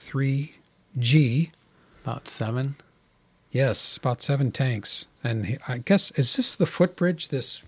[0.97, 1.51] 3G.
[2.05, 2.77] About seven.
[3.51, 5.07] Yes, about seven tanks.
[5.23, 7.29] And I guess is this the footbridge?
[7.29, 7.63] This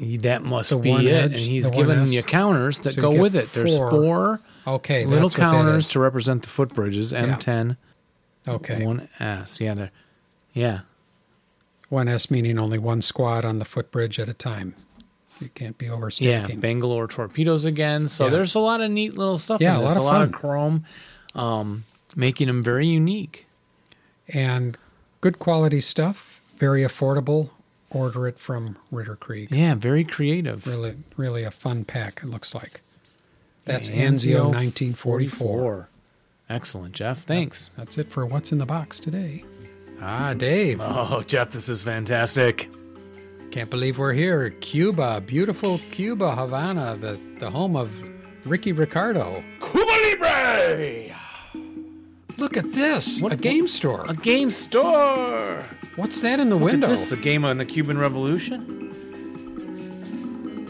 [0.00, 1.06] That must be it.
[1.12, 3.52] edge, and he's given you counters that So go with it.
[3.52, 3.90] There's four.
[3.90, 7.16] four okay, little that's what that counters to represent the footbridges.
[7.16, 7.76] M10,
[8.48, 9.60] Okay, one, one S.
[9.60, 9.90] Yeah, they're,
[10.56, 10.80] yeah.
[11.88, 14.74] One S meaning only one squad on the footbridge at a time.
[15.40, 16.32] You can't be overstating.
[16.32, 16.60] Yeah, overstacking.
[16.60, 18.08] Bangalore torpedoes again.
[18.08, 18.30] So Yeah.
[18.30, 20.32] there's a lot of neat little stuff Yeah, in a lot of a lot of
[20.32, 20.84] chrome,
[21.36, 21.84] um,
[22.16, 23.46] making them very unique.
[24.28, 24.76] and
[25.20, 27.50] good quality stuff, very affordable.
[27.90, 29.52] Order it from Ritter Krieg.
[29.52, 30.66] Yeah, very creative.
[30.66, 32.20] Really, really a fun pack.
[32.24, 32.80] It looks like.
[33.64, 35.88] That's Anzio Anzio 1944.
[36.50, 37.20] Excellent, Jeff.
[37.22, 37.70] Thanks.
[37.76, 39.44] That's it for what's in the box today.
[40.00, 40.80] Ah, Dave.
[40.80, 42.68] Oh, Jeff, this is fantastic.
[43.50, 44.50] Can't believe we're here.
[44.50, 47.90] Cuba, beautiful Cuba, Havana, the, the home of
[48.46, 49.42] Ricky Ricardo.
[49.60, 51.14] Cuba Libre!
[52.36, 54.04] Look at this, What- a game store.
[54.08, 55.62] A game store!
[55.96, 56.86] What's that in the Look window?
[56.88, 58.90] at this, a game on the Cuban Revolution.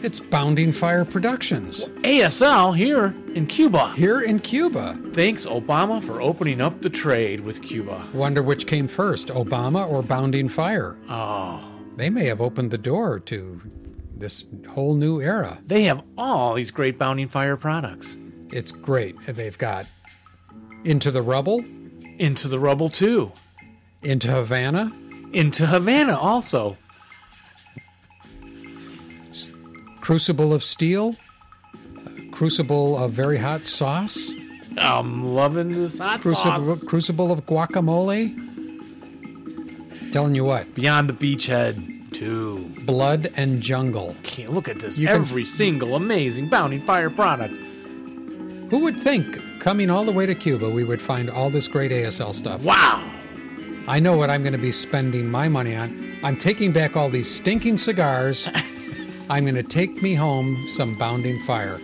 [0.03, 3.93] It's Bounding Fire Productions ASL here in Cuba.
[3.97, 4.97] here in Cuba.
[5.13, 8.05] Thanks, Obama, for opening up the trade with Cuba.
[8.13, 10.97] Wonder which came first, Obama or Bounding Fire?
[11.09, 11.65] Oh,
[11.97, 13.61] They may have opened the door to
[14.17, 15.59] this whole new era.
[15.67, 18.17] they have all these great Bounding Fire products.
[18.53, 19.19] It's great.
[19.23, 19.87] They've got
[20.85, 21.65] Into the Rubble,
[22.19, 23.33] Into the Rubble, too.
[24.03, 24.93] Into Havana,
[25.33, 26.77] Into Havana, also.
[30.07, 31.17] Crucible of Steel,
[32.31, 34.31] Crucible of Very Hot Sauce,
[34.79, 36.85] I'm loving this hot Crucible, sauce.
[36.85, 38.33] Crucible of Guacamole.
[40.13, 42.73] Telling you what, Beyond the Beachhead, too.
[42.85, 44.15] Blood and Jungle.
[44.23, 44.97] Can't look at this.
[44.97, 47.55] You can- Every single amazing Bounding Fire product.
[48.71, 51.91] Who would think, coming all the way to Cuba, we would find all this great
[51.91, 52.63] ASL stuff?
[52.63, 53.03] Wow.
[53.89, 56.01] I know what I'm going to be spending my money on.
[56.23, 58.49] I'm taking back all these stinking cigars.
[59.29, 61.81] I'm going to take me home some Bounding Fire.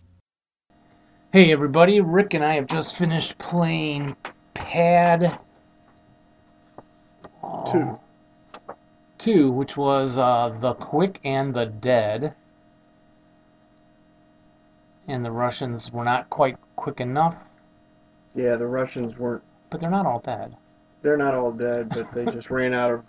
[1.33, 4.15] Hey everybody, Rick and I have just finished playing
[4.55, 5.39] Pad
[7.71, 7.99] Two.
[9.19, 12.35] Two, which was uh, The Quick and the Dead.
[15.09, 17.35] And the Russians were not quite quick enough,
[18.37, 19.43] Yeah, the Russians weren't.
[19.71, 20.55] but they're not all dead.
[21.03, 23.03] They're not all dead, but they just ran out of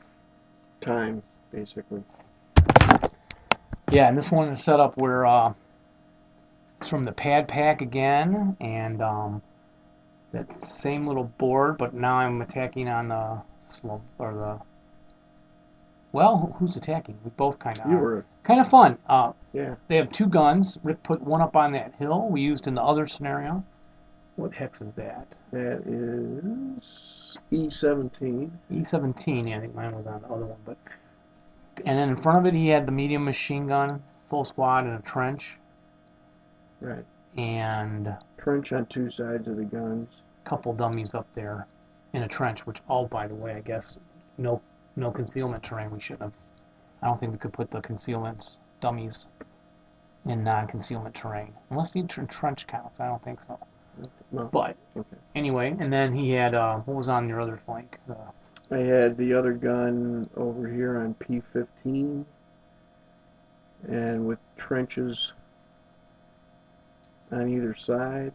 [0.82, 1.22] time,
[1.52, 2.04] basically.
[3.94, 5.54] Yeah, and this one is set up where uh,
[6.80, 9.42] it's from the pad pack again, and um,
[10.32, 13.40] that same little board, but now I'm attacking on the
[13.70, 14.60] slow or the.
[16.12, 17.20] Well, who's attacking?
[17.24, 18.98] We both kind of You were, kind of fun.
[19.08, 19.76] Uh, yeah.
[19.88, 20.80] they have two guns.
[20.84, 23.64] Rick put one up on that hill we used in the other scenario.
[24.38, 25.28] What hex is that?
[25.52, 28.50] That is E17.
[28.72, 29.50] E17.
[29.50, 30.78] Yeah, I think mine was on the other one, but.
[31.86, 34.98] And then in front of it, he had the medium machine gun, full squad, and
[35.00, 35.58] a trench,
[36.82, 37.06] Right.
[37.38, 40.10] and Trench on two sides of the guns.
[40.44, 41.66] couple dummies up there
[42.12, 43.98] in a trench, which oh by the way, I guess
[44.38, 44.62] no
[44.98, 45.90] no concealment terrain.
[45.90, 46.34] We shouldn't have.
[47.02, 49.26] I don't think we could put the concealments dummies
[50.26, 53.00] in non-concealment terrain unless the tr- trench counts.
[53.00, 53.58] I don't think so.
[54.34, 54.46] No.
[54.52, 55.18] But Okay.
[55.36, 57.98] anyway, and then he had uh, what was on your other flank?
[58.08, 58.18] The,
[58.72, 60.83] I had the other gun over here
[61.42, 62.26] P15
[63.88, 65.34] and with trenches
[67.32, 68.32] on either side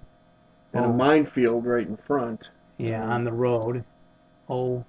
[0.73, 0.93] and a Oh.
[0.93, 2.51] minefield right in front.
[2.79, 3.85] yeah, on the road.
[4.49, 4.85] Oh,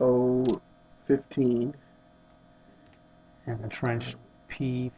[0.00, 1.74] O15,
[3.46, 4.14] and the trench
[4.48, 4.90] P14,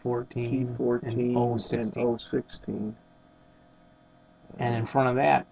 [0.76, 1.96] P14, and and O16.
[1.96, 2.94] O16.
[4.58, 5.46] And in front of that,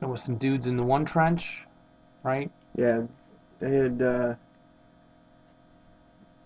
[0.00, 1.64] there was some dudes in the one trench,
[2.22, 2.50] right?
[2.74, 3.02] Yeah,
[3.60, 4.34] they had uh,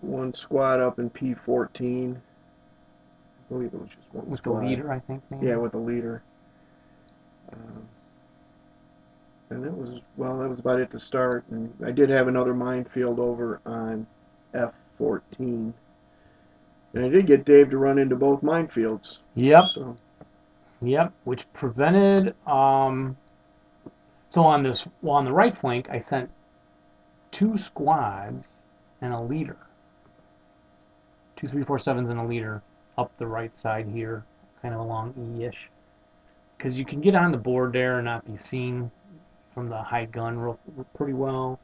[0.01, 2.15] one squad up in P14.
[2.15, 2.17] I
[3.49, 5.23] believe it was just one with the leader, I think.
[5.29, 5.47] Maybe.
[5.47, 6.23] Yeah, with the leader.
[7.51, 7.87] Um,
[9.49, 11.43] and that was well, that was about it to start.
[11.51, 14.07] And I did have another minefield over on
[14.53, 15.73] F14,
[16.93, 19.19] and I did get Dave to run into both minefields.
[19.35, 19.65] Yep.
[19.65, 19.97] So
[20.81, 22.35] Yep, which prevented.
[22.47, 23.15] Um,
[24.29, 26.29] so on this, well, on the right flank, I sent
[27.29, 28.49] two squads
[29.01, 29.57] and a leader.
[31.41, 32.61] Two, three, four, sevens and a leader
[32.99, 34.23] up the right side here,
[34.61, 35.69] kind of along E-ish.
[36.55, 38.91] Because you can get on the board there and not be seen
[39.55, 40.59] from the high gun real,
[40.95, 41.59] pretty well.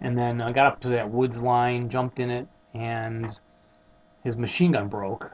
[0.00, 3.38] And then I got up to that woods line, jumped in it, and
[4.22, 5.30] his machine gun broke.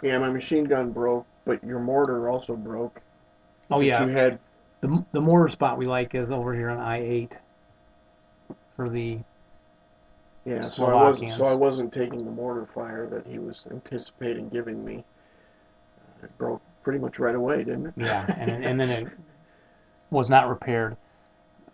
[0.00, 3.00] yeah, my machine gun broke, but your mortar also broke.
[3.68, 4.38] Oh yeah, you had
[4.80, 7.32] The, the mortar spot we like is over here on I-8
[8.76, 9.18] for the
[10.44, 10.62] yeah.
[10.62, 14.84] So I wasn't so I wasn't taking the mortar fire that he was anticipating giving
[14.84, 15.04] me.
[16.00, 17.94] Uh, it broke pretty much right away, didn't it?
[17.96, 19.08] yeah, and and then it
[20.10, 20.96] was not repaired,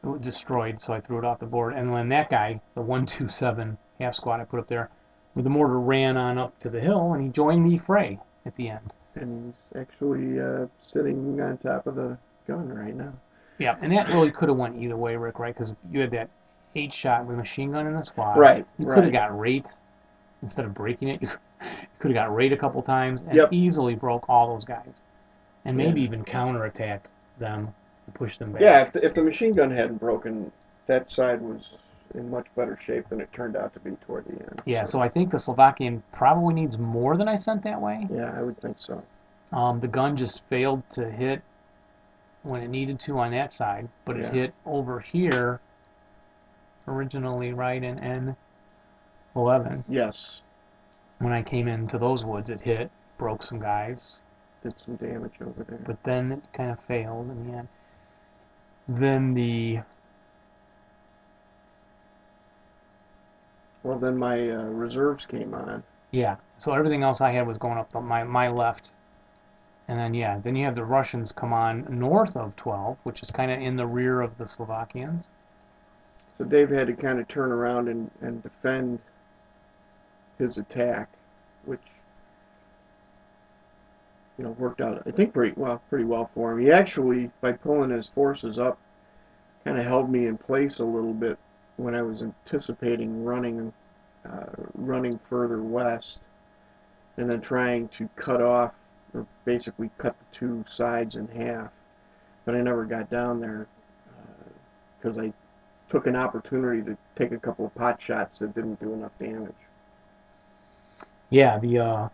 [0.03, 1.75] it was destroyed, so I threw it off the board.
[1.75, 4.91] And when that guy, the 127 half squad I put up there,
[5.35, 8.55] with the mortar ran on up to the hill and he joined the fray at
[8.57, 8.93] the end.
[9.15, 12.17] and he's actually uh, sitting on top of the
[12.47, 13.13] gun right now.
[13.59, 15.53] Yeah, and that really could have went either way, Rick, right?
[15.53, 16.31] Because you had that
[16.75, 19.67] eight shot with a machine gun in the squad, Right, You could have got rate
[20.43, 21.23] instead of breaking it.
[21.61, 23.53] You could have got rate a couple times and Yep.
[23.53, 25.03] easily broke all those guys,
[25.65, 26.07] and maybe Yeah.
[26.07, 27.09] even counterattack
[27.41, 27.75] them
[28.07, 28.63] and push them back.
[28.63, 30.53] Yeah, if the, if the machine gun hadn't broken,
[30.87, 31.75] that side was
[32.15, 34.63] in much better shape than it turned out to be toward the end.
[34.67, 38.07] Yeah, so I think the Slovakian probably needs more than I sent that way.
[38.09, 39.03] Yeah, I would think so.
[39.53, 41.43] Um, the gun just failed to hit
[42.45, 44.31] when it needed to on that side, but it Yeah.
[44.31, 45.59] hit over here
[46.89, 48.37] originally right in
[49.35, 49.85] N11.
[49.89, 50.43] Yes,
[51.19, 54.21] When I came into those woods, it hit, broke some guys,
[54.63, 55.79] did some damage over there.
[55.87, 57.69] but then it kind of failed in the end.
[58.89, 59.81] Then the
[63.83, 65.83] Well, then my uh, reserves came on.
[66.11, 68.91] yeah, so everything else I had was going up my my left,
[69.89, 73.31] and then yeah, then you have the Russians come on north of 12, which is
[73.31, 75.29] kind of in the rear of the Slovakians.
[76.39, 79.01] So Dave had to kind of turn around and, and defend
[80.39, 81.11] his attack,
[81.65, 81.81] which
[84.39, 86.61] you know worked out I think pretty well pretty well for him.
[86.61, 88.79] He actually by pulling his forces up
[89.65, 91.39] kind of held me in place a little bit
[91.77, 93.73] when I was anticipating running
[94.25, 96.19] uh, running further west
[97.17, 98.73] and then trying to cut off
[99.13, 101.71] or basically cut the two sides in half.
[102.45, 103.67] But I never got down there
[105.01, 105.33] because I
[105.91, 109.55] took an opportunity to take a couple of pot shots that didn't do enough damage.
[111.31, 112.09] Yeah, the uh,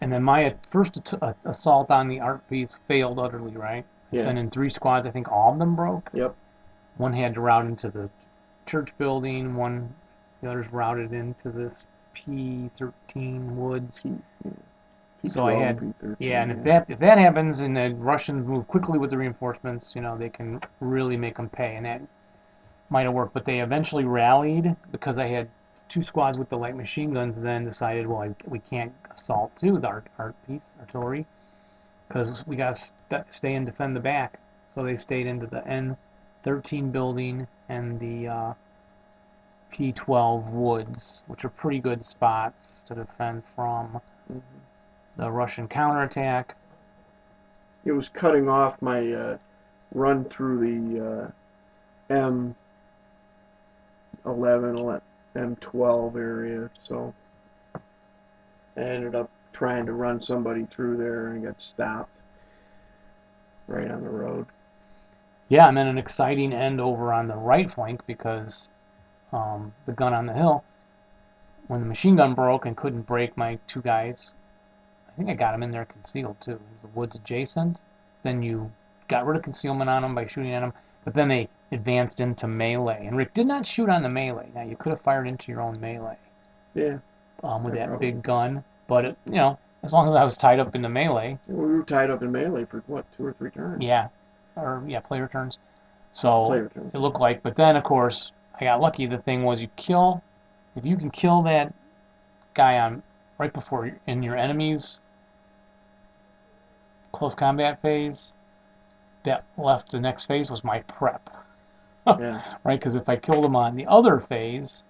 [0.00, 3.56] and then my first at- uh, assault on the art piece failed utterly.
[3.56, 4.22] Right, I Yeah.
[4.22, 5.06] sent in three squads.
[5.06, 6.10] I think all of them broke.
[6.12, 6.34] Yep.
[6.96, 8.08] One had to route into the
[8.66, 9.56] church building.
[9.56, 9.92] One,
[10.42, 14.04] the others routed into this P13 woods.
[15.26, 18.46] So I P12, had- P13, Yeah, and if that if that happens and the Russians
[18.46, 22.00] move quickly with the reinforcements, you know, they can really make them pay, and that
[22.90, 23.34] might have worked.
[23.34, 25.48] But they eventually rallied because I had
[25.88, 27.36] two squads with the light machine guns.
[27.36, 31.26] Then decided, well, I, we can't assault too the art, art piece artillery
[32.08, 34.38] because we got to st- stay and defend the back.
[34.74, 38.54] So they stayed into the N13 building and the uh,
[39.72, 44.00] P12 woods, which are pretty good spots to defend from
[44.32, 44.40] Mhm.
[45.16, 46.56] the Russian counterattack.
[47.84, 49.38] It was cutting off my uh,
[49.92, 51.32] run through the
[52.10, 52.14] uh,
[54.24, 55.00] M11,
[55.36, 57.14] M12 area, so
[58.76, 62.10] I ended up trying to run somebody through there and got stopped
[63.66, 64.46] right on the road.
[65.48, 68.68] Yeah, and then an exciting end over on the right flank because
[69.32, 70.64] um, the gun on the hill,
[71.68, 74.34] when the machine gun broke and couldn't break my two guys,
[75.08, 76.60] I think I got them in there concealed too.
[76.82, 77.80] The woods adjacent.
[78.22, 78.72] Then you
[79.08, 80.72] got rid of concealment on them by shooting at them,
[81.04, 83.04] but then they advanced into melee.
[83.06, 84.48] And Rick did not shoot on the melee.
[84.54, 86.16] Now you could have fired into your own melee
[86.74, 86.98] Yeah,
[87.42, 90.60] um, with that big gun, but it, you know, as long as I was tied
[90.60, 93.50] up in the melee, we were tied up in melee for what two or three
[93.50, 93.82] turns.
[93.82, 94.08] yeah,
[94.56, 95.58] or yeah, player turns.
[96.14, 96.94] So Player turns.
[96.94, 97.42] it looked like.
[97.42, 99.04] But then, of course, I got lucky.
[99.06, 100.22] The thing was, you kill
[100.76, 101.74] if you can kill that
[102.54, 103.02] guy on
[103.38, 104.98] right before in your enemy's
[107.12, 108.32] close combat phase.
[109.24, 111.30] That left the next phase was my prep,
[112.06, 112.78] Yeah, right?
[112.78, 114.84] Because if I killed him on the other phase,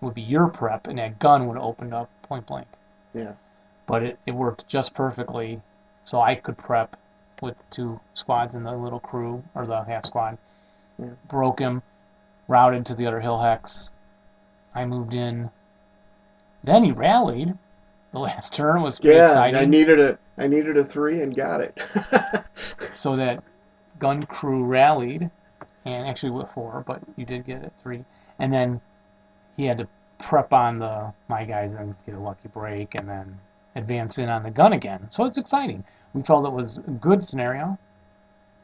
[0.00, 2.68] it would be your prep, and that gun would have opened up point blank.
[3.14, 3.34] yeah.
[3.86, 5.62] but it, it worked just perfectly.
[6.04, 6.96] So I could prep
[7.42, 10.38] with the two squads and the little crew or the half squad.
[10.98, 11.14] Yeah.
[11.28, 11.82] Broke him,
[12.48, 13.90] routed to the other hill hex.
[14.74, 15.50] I moved in.
[16.64, 17.56] Then he rallied.
[18.12, 19.56] The last turn was pretty Yeah, exciting.
[19.56, 21.76] I needed a I needed a three and got it.
[22.92, 23.42] so that
[23.98, 25.30] gun crew rallied,
[25.86, 28.04] and actually with four, but you did get it three.
[28.38, 28.80] And then
[29.56, 33.38] he had to prep on the my guys and get a lucky break, and then
[33.76, 35.06] advance in on the gun again.
[35.10, 35.84] So it's exciting.
[36.12, 37.78] We felt it was a good scenario.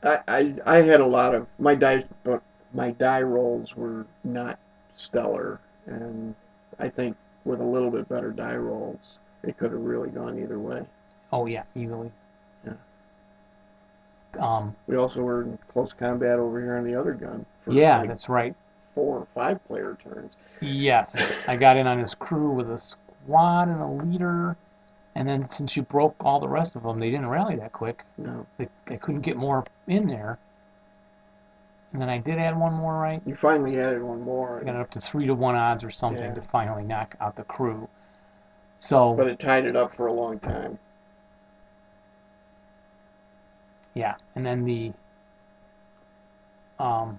[0.02, 2.42] I, I I had a lot of my die but
[2.74, 4.58] my die rolls were not
[4.96, 6.34] stellar and
[6.78, 10.58] I think with a little bit better die rolls it could have really gone either
[10.58, 10.84] way.
[11.32, 12.10] Oh yeah, easily.
[14.38, 17.98] Um, We also were in close combat over here on the other gun for yeah,
[17.98, 18.54] like that's right.
[18.94, 20.34] four or five player turns.
[20.60, 21.16] Yes,
[21.46, 24.56] I got in on his crew with a squad and a leader,
[25.14, 28.04] and then since you broke all the rest of them, they didn't rally that quick.
[28.16, 28.46] No.
[28.58, 30.38] They, I couldn't get more in there.
[31.92, 33.20] And then I did add one more, right?
[33.26, 35.90] You finally added one more I got it up to three to one odds or
[35.90, 36.34] something Yeah.
[36.34, 37.86] to finally knock out the crew.
[38.80, 40.78] So but it tied it up for a long time.
[43.94, 44.92] Yeah, and then the
[46.78, 47.18] um,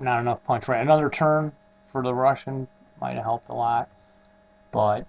[0.00, 0.68] not enough punch.
[0.68, 1.52] Right, another turn
[1.90, 2.66] for the Russian
[3.00, 3.88] might have helped a lot,
[4.70, 5.06] but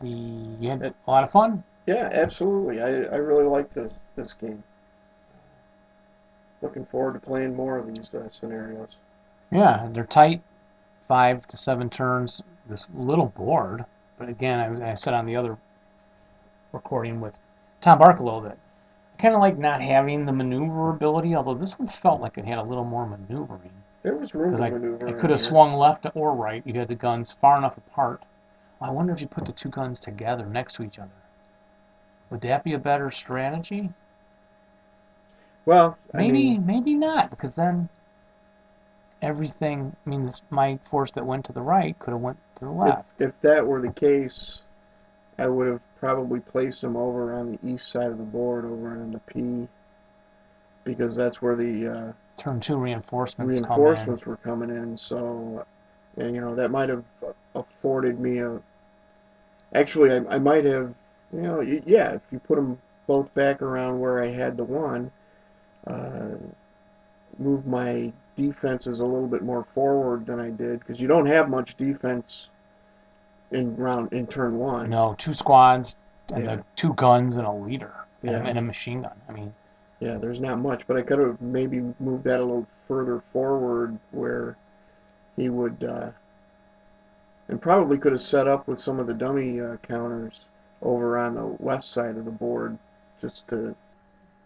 [0.00, 1.64] the you had a lot of fun.
[1.86, 2.80] Yeah, absolutely.
[2.80, 4.62] I, I really like this this game.
[6.62, 8.96] Looking forward to playing more of these uh, scenarios.
[9.52, 10.42] Yeah, and they're tight,
[11.06, 12.42] five to seven turns.
[12.68, 13.84] This little board,
[14.18, 15.56] but again, I, I said on the other
[16.72, 17.38] recording with
[17.80, 18.58] Tom Barkalow that
[19.18, 21.34] kind of like not having the maneuverability.
[21.34, 24.64] Although this one felt like it had a little more maneuvering There was room to
[24.64, 25.08] I, maneuver.
[25.08, 26.62] I in could have swung left or right.
[26.66, 28.22] You had the guns far enough apart.
[28.80, 31.10] I wonder if you put the two guns together next to each other.
[32.30, 33.90] Would that be a better strategy?
[35.64, 37.88] Well, I Maybe, mean, maybe not, because then
[39.22, 39.96] everything.
[40.06, 42.70] I mean, this, my force that went to the right could have went to the
[42.84, 43.08] if, left.
[43.18, 44.62] if that were the case,
[45.38, 48.90] I would have probably placed them over on the east side of the board, over
[48.90, 49.68] on the P,
[50.84, 54.98] because that's where the uh, Turn two reinforcements, reinforcements were coming in.
[54.98, 55.64] So,
[56.16, 57.04] and, you know, that might have
[57.54, 58.60] afforded me a.
[59.74, 60.94] Actually, I, I might have,
[61.32, 65.10] you know, yeah, if you put them both back around where I had the one,
[65.86, 66.36] uh,
[67.38, 71.48] move my defenses a little bit more forward than I did because you don't have
[71.48, 72.48] much defense
[73.50, 74.90] in round in turn one.
[74.90, 75.96] No, two squads
[76.32, 76.56] and Yeah.
[76.56, 78.46] the two guns and a leader and, a, Yeah.
[78.46, 79.12] and a machine gun.
[79.28, 79.54] I mean,
[80.00, 83.98] Yeah, there's not much, but I could have maybe moved that a little further forward
[84.10, 84.56] where
[85.36, 86.10] he would, uh,
[87.48, 90.40] and probably could have set up with some of the dummy uh, counters
[90.82, 92.76] over on the west side of the board
[93.22, 93.74] just to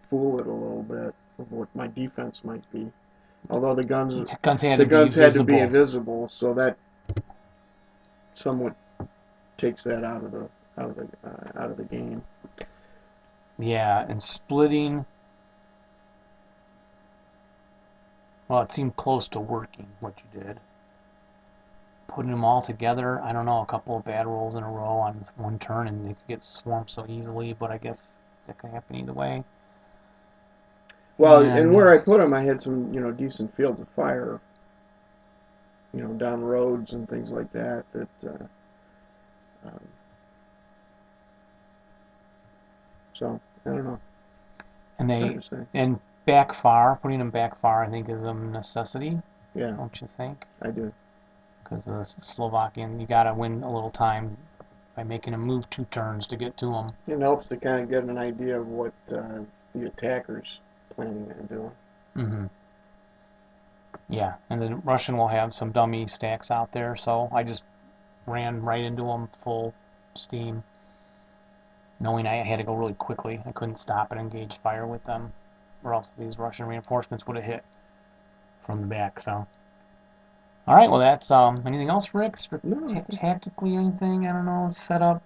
[0.08, 2.90] fool it a little bit of what my defense might be.
[3.48, 6.76] Although the guns, guns had the guns had to be invisible, so that
[8.34, 8.74] somewhat
[9.60, 10.48] takes that out of the
[10.78, 12.22] out of the uh, out of the game.
[13.58, 15.04] Yeah, and splitting.
[18.48, 20.58] Well, it seemed close to working what you did.
[22.08, 24.98] Putting them all together, I don't know, a couple of bad rolls in a row
[24.98, 27.52] on one turn, and they could get swamped so easily.
[27.52, 29.44] But I guess that could happen either way.
[31.18, 33.86] Well, Yeah, and where I put them, I had some, you know, decent fields of
[33.90, 34.40] fire,
[35.92, 37.84] you know, down roads and things like that.
[37.92, 38.44] That, uh,
[39.64, 39.80] um,
[43.14, 44.00] so I don't know.
[44.98, 49.18] And they to and back far, putting them back far, I think is a necessity,
[49.54, 50.44] Yeah, don't you think?
[50.62, 50.92] I do.
[51.62, 54.36] Because the Slovakian, you gotta win a little time
[54.96, 56.92] by making them move two turns to get to them.
[57.06, 59.40] It helps to kind of get an idea of what uh,
[59.74, 60.60] the attackers
[60.94, 61.70] planning on doing.
[62.14, 62.46] hmm
[64.08, 67.62] Yeah, and the Russian will have some dummy stacks out there, so I just
[68.30, 69.74] ran right into them full
[70.14, 70.62] steam,
[71.98, 73.40] knowing I had to go really quickly.
[73.46, 75.32] I couldn't stop and engage fire with them,
[75.84, 77.64] or else these Russian reinforcements would have hit
[78.64, 79.20] from the back.
[79.24, 79.46] So,
[80.66, 81.62] all right, well that's um.
[81.66, 82.36] Anything else, Rick?
[82.62, 84.26] No, tactically, anything?
[84.26, 84.70] I don't know.
[84.72, 85.22] Set up.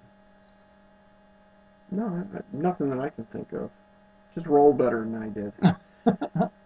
[1.91, 3.71] No, nothing that I can think of.
[4.35, 6.51] Just roll better than I did.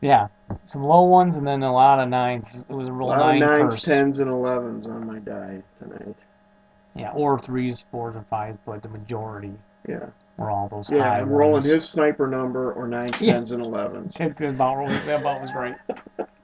[0.00, 0.28] Yeah,
[0.64, 2.64] some low ones and then a lot of nines.
[2.68, 3.82] It was a A of nine nines, curse.
[3.84, 6.16] tens, and elevens on my die tonight.
[6.94, 9.52] Yeah, or threes, fours, and fives, but the majority
[9.86, 10.06] Yeah.
[10.38, 13.34] were all those Yeah, I'm rolling his sniper number or nines, Yeah.
[13.34, 14.16] tens, and elevens.
[14.16, 15.76] Good about that about was great.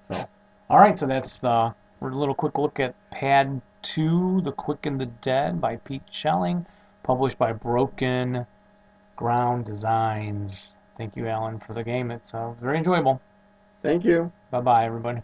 [0.02, 0.28] So,
[0.70, 5.00] all right, so that's uh, a little quick look at Pad Two, The Quick and
[5.00, 6.66] the Dead by Pete Schelling,
[7.02, 8.46] published by Broken
[9.16, 10.76] Ground Designs.
[10.96, 12.10] Thank you, Alan, for the game.
[12.10, 13.20] It's uh, very enjoyable.
[13.86, 14.32] Thank you.
[14.50, 15.20] Bye bye, everybody.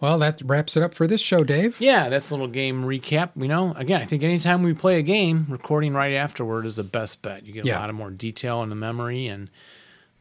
[0.00, 1.80] Well, that wraps it up for this show, Dave.
[1.80, 3.30] Yeah, that's a little game recap.
[3.36, 6.84] You know, again, I think anytime we play a game, recording right afterward is the
[6.84, 7.46] best bet.
[7.46, 7.78] You get Yeah.
[7.78, 9.48] a lot of more detail in the memory and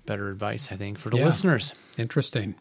[0.06, 1.26] better advice, I think, for the Yeah.
[1.26, 1.74] listeners.
[1.98, 2.56] Interesting.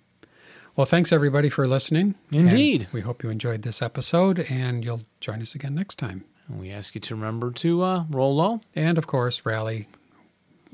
[0.74, 2.14] Well, thanks everybody for listening.
[2.32, 2.82] Indeed.
[2.84, 6.24] And we hope you enjoyed this episode and you'll join us again next time.
[6.48, 9.86] And we ask you to remember to uh, roll low, And of course, rally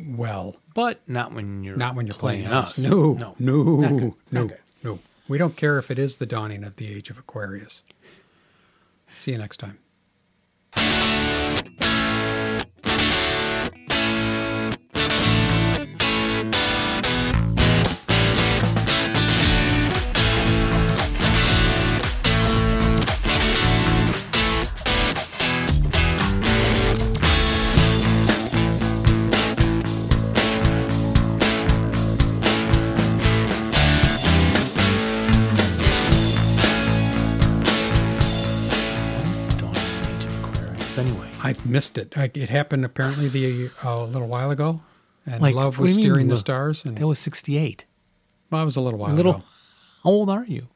[0.07, 0.57] well.
[0.75, 2.79] but not when you're Not when you're playing, us.
[2.79, 2.85] us.
[2.85, 4.51] No, no, no, no,
[4.83, 7.83] no, We don't care if it is the dawning of the age of Aquarius.
[9.19, 9.79] See you next time.
[41.79, 42.17] Missed it.
[42.17, 44.81] I, it happened apparently the uh, a little while ago,
[45.25, 46.85] and Like, love was you mean, steering the stars.
[46.85, 47.85] And That was 68.
[48.51, 49.35] well, it was a little while A little.
[49.37, 49.45] ago.
[50.05, 50.67] How old are you?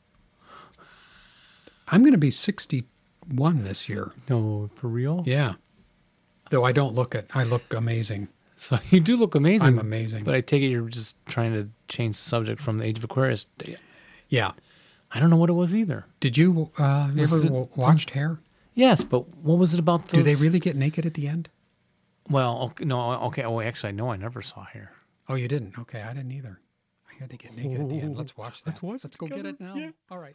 [1.89, 4.13] I'm going to be 61 this year.
[4.29, 5.23] No, for real?
[5.27, 5.55] Yeah.
[6.51, 7.29] Though I don't look it.
[7.35, 8.29] I look amazing.
[8.57, 9.67] So you do look amazing.
[9.69, 10.25] I'm amazing.
[10.25, 13.05] But I take it you're just trying to change the subject from the age of
[13.05, 13.49] Aquarius.
[14.29, 14.53] Yeah.
[15.11, 16.07] I don't know what it was either.
[16.21, 18.39] Did you uh, ever it watched Hair?
[18.75, 20.09] Yes, but what was it about?
[20.09, 21.49] Do they really get naked at the end?
[22.31, 23.43] Well, okay, no, okay.
[23.43, 24.93] Oh, actually, I know I never saw hair.
[25.29, 25.79] Oh, you didn't?
[25.79, 26.61] Okay, I didn't either.
[27.11, 28.17] I hear they get naked at the end.
[28.17, 28.71] Let's watch that.
[28.71, 29.75] Let's watch Let's go get it now.
[29.75, 29.91] Yeah.
[30.11, 30.35] All right.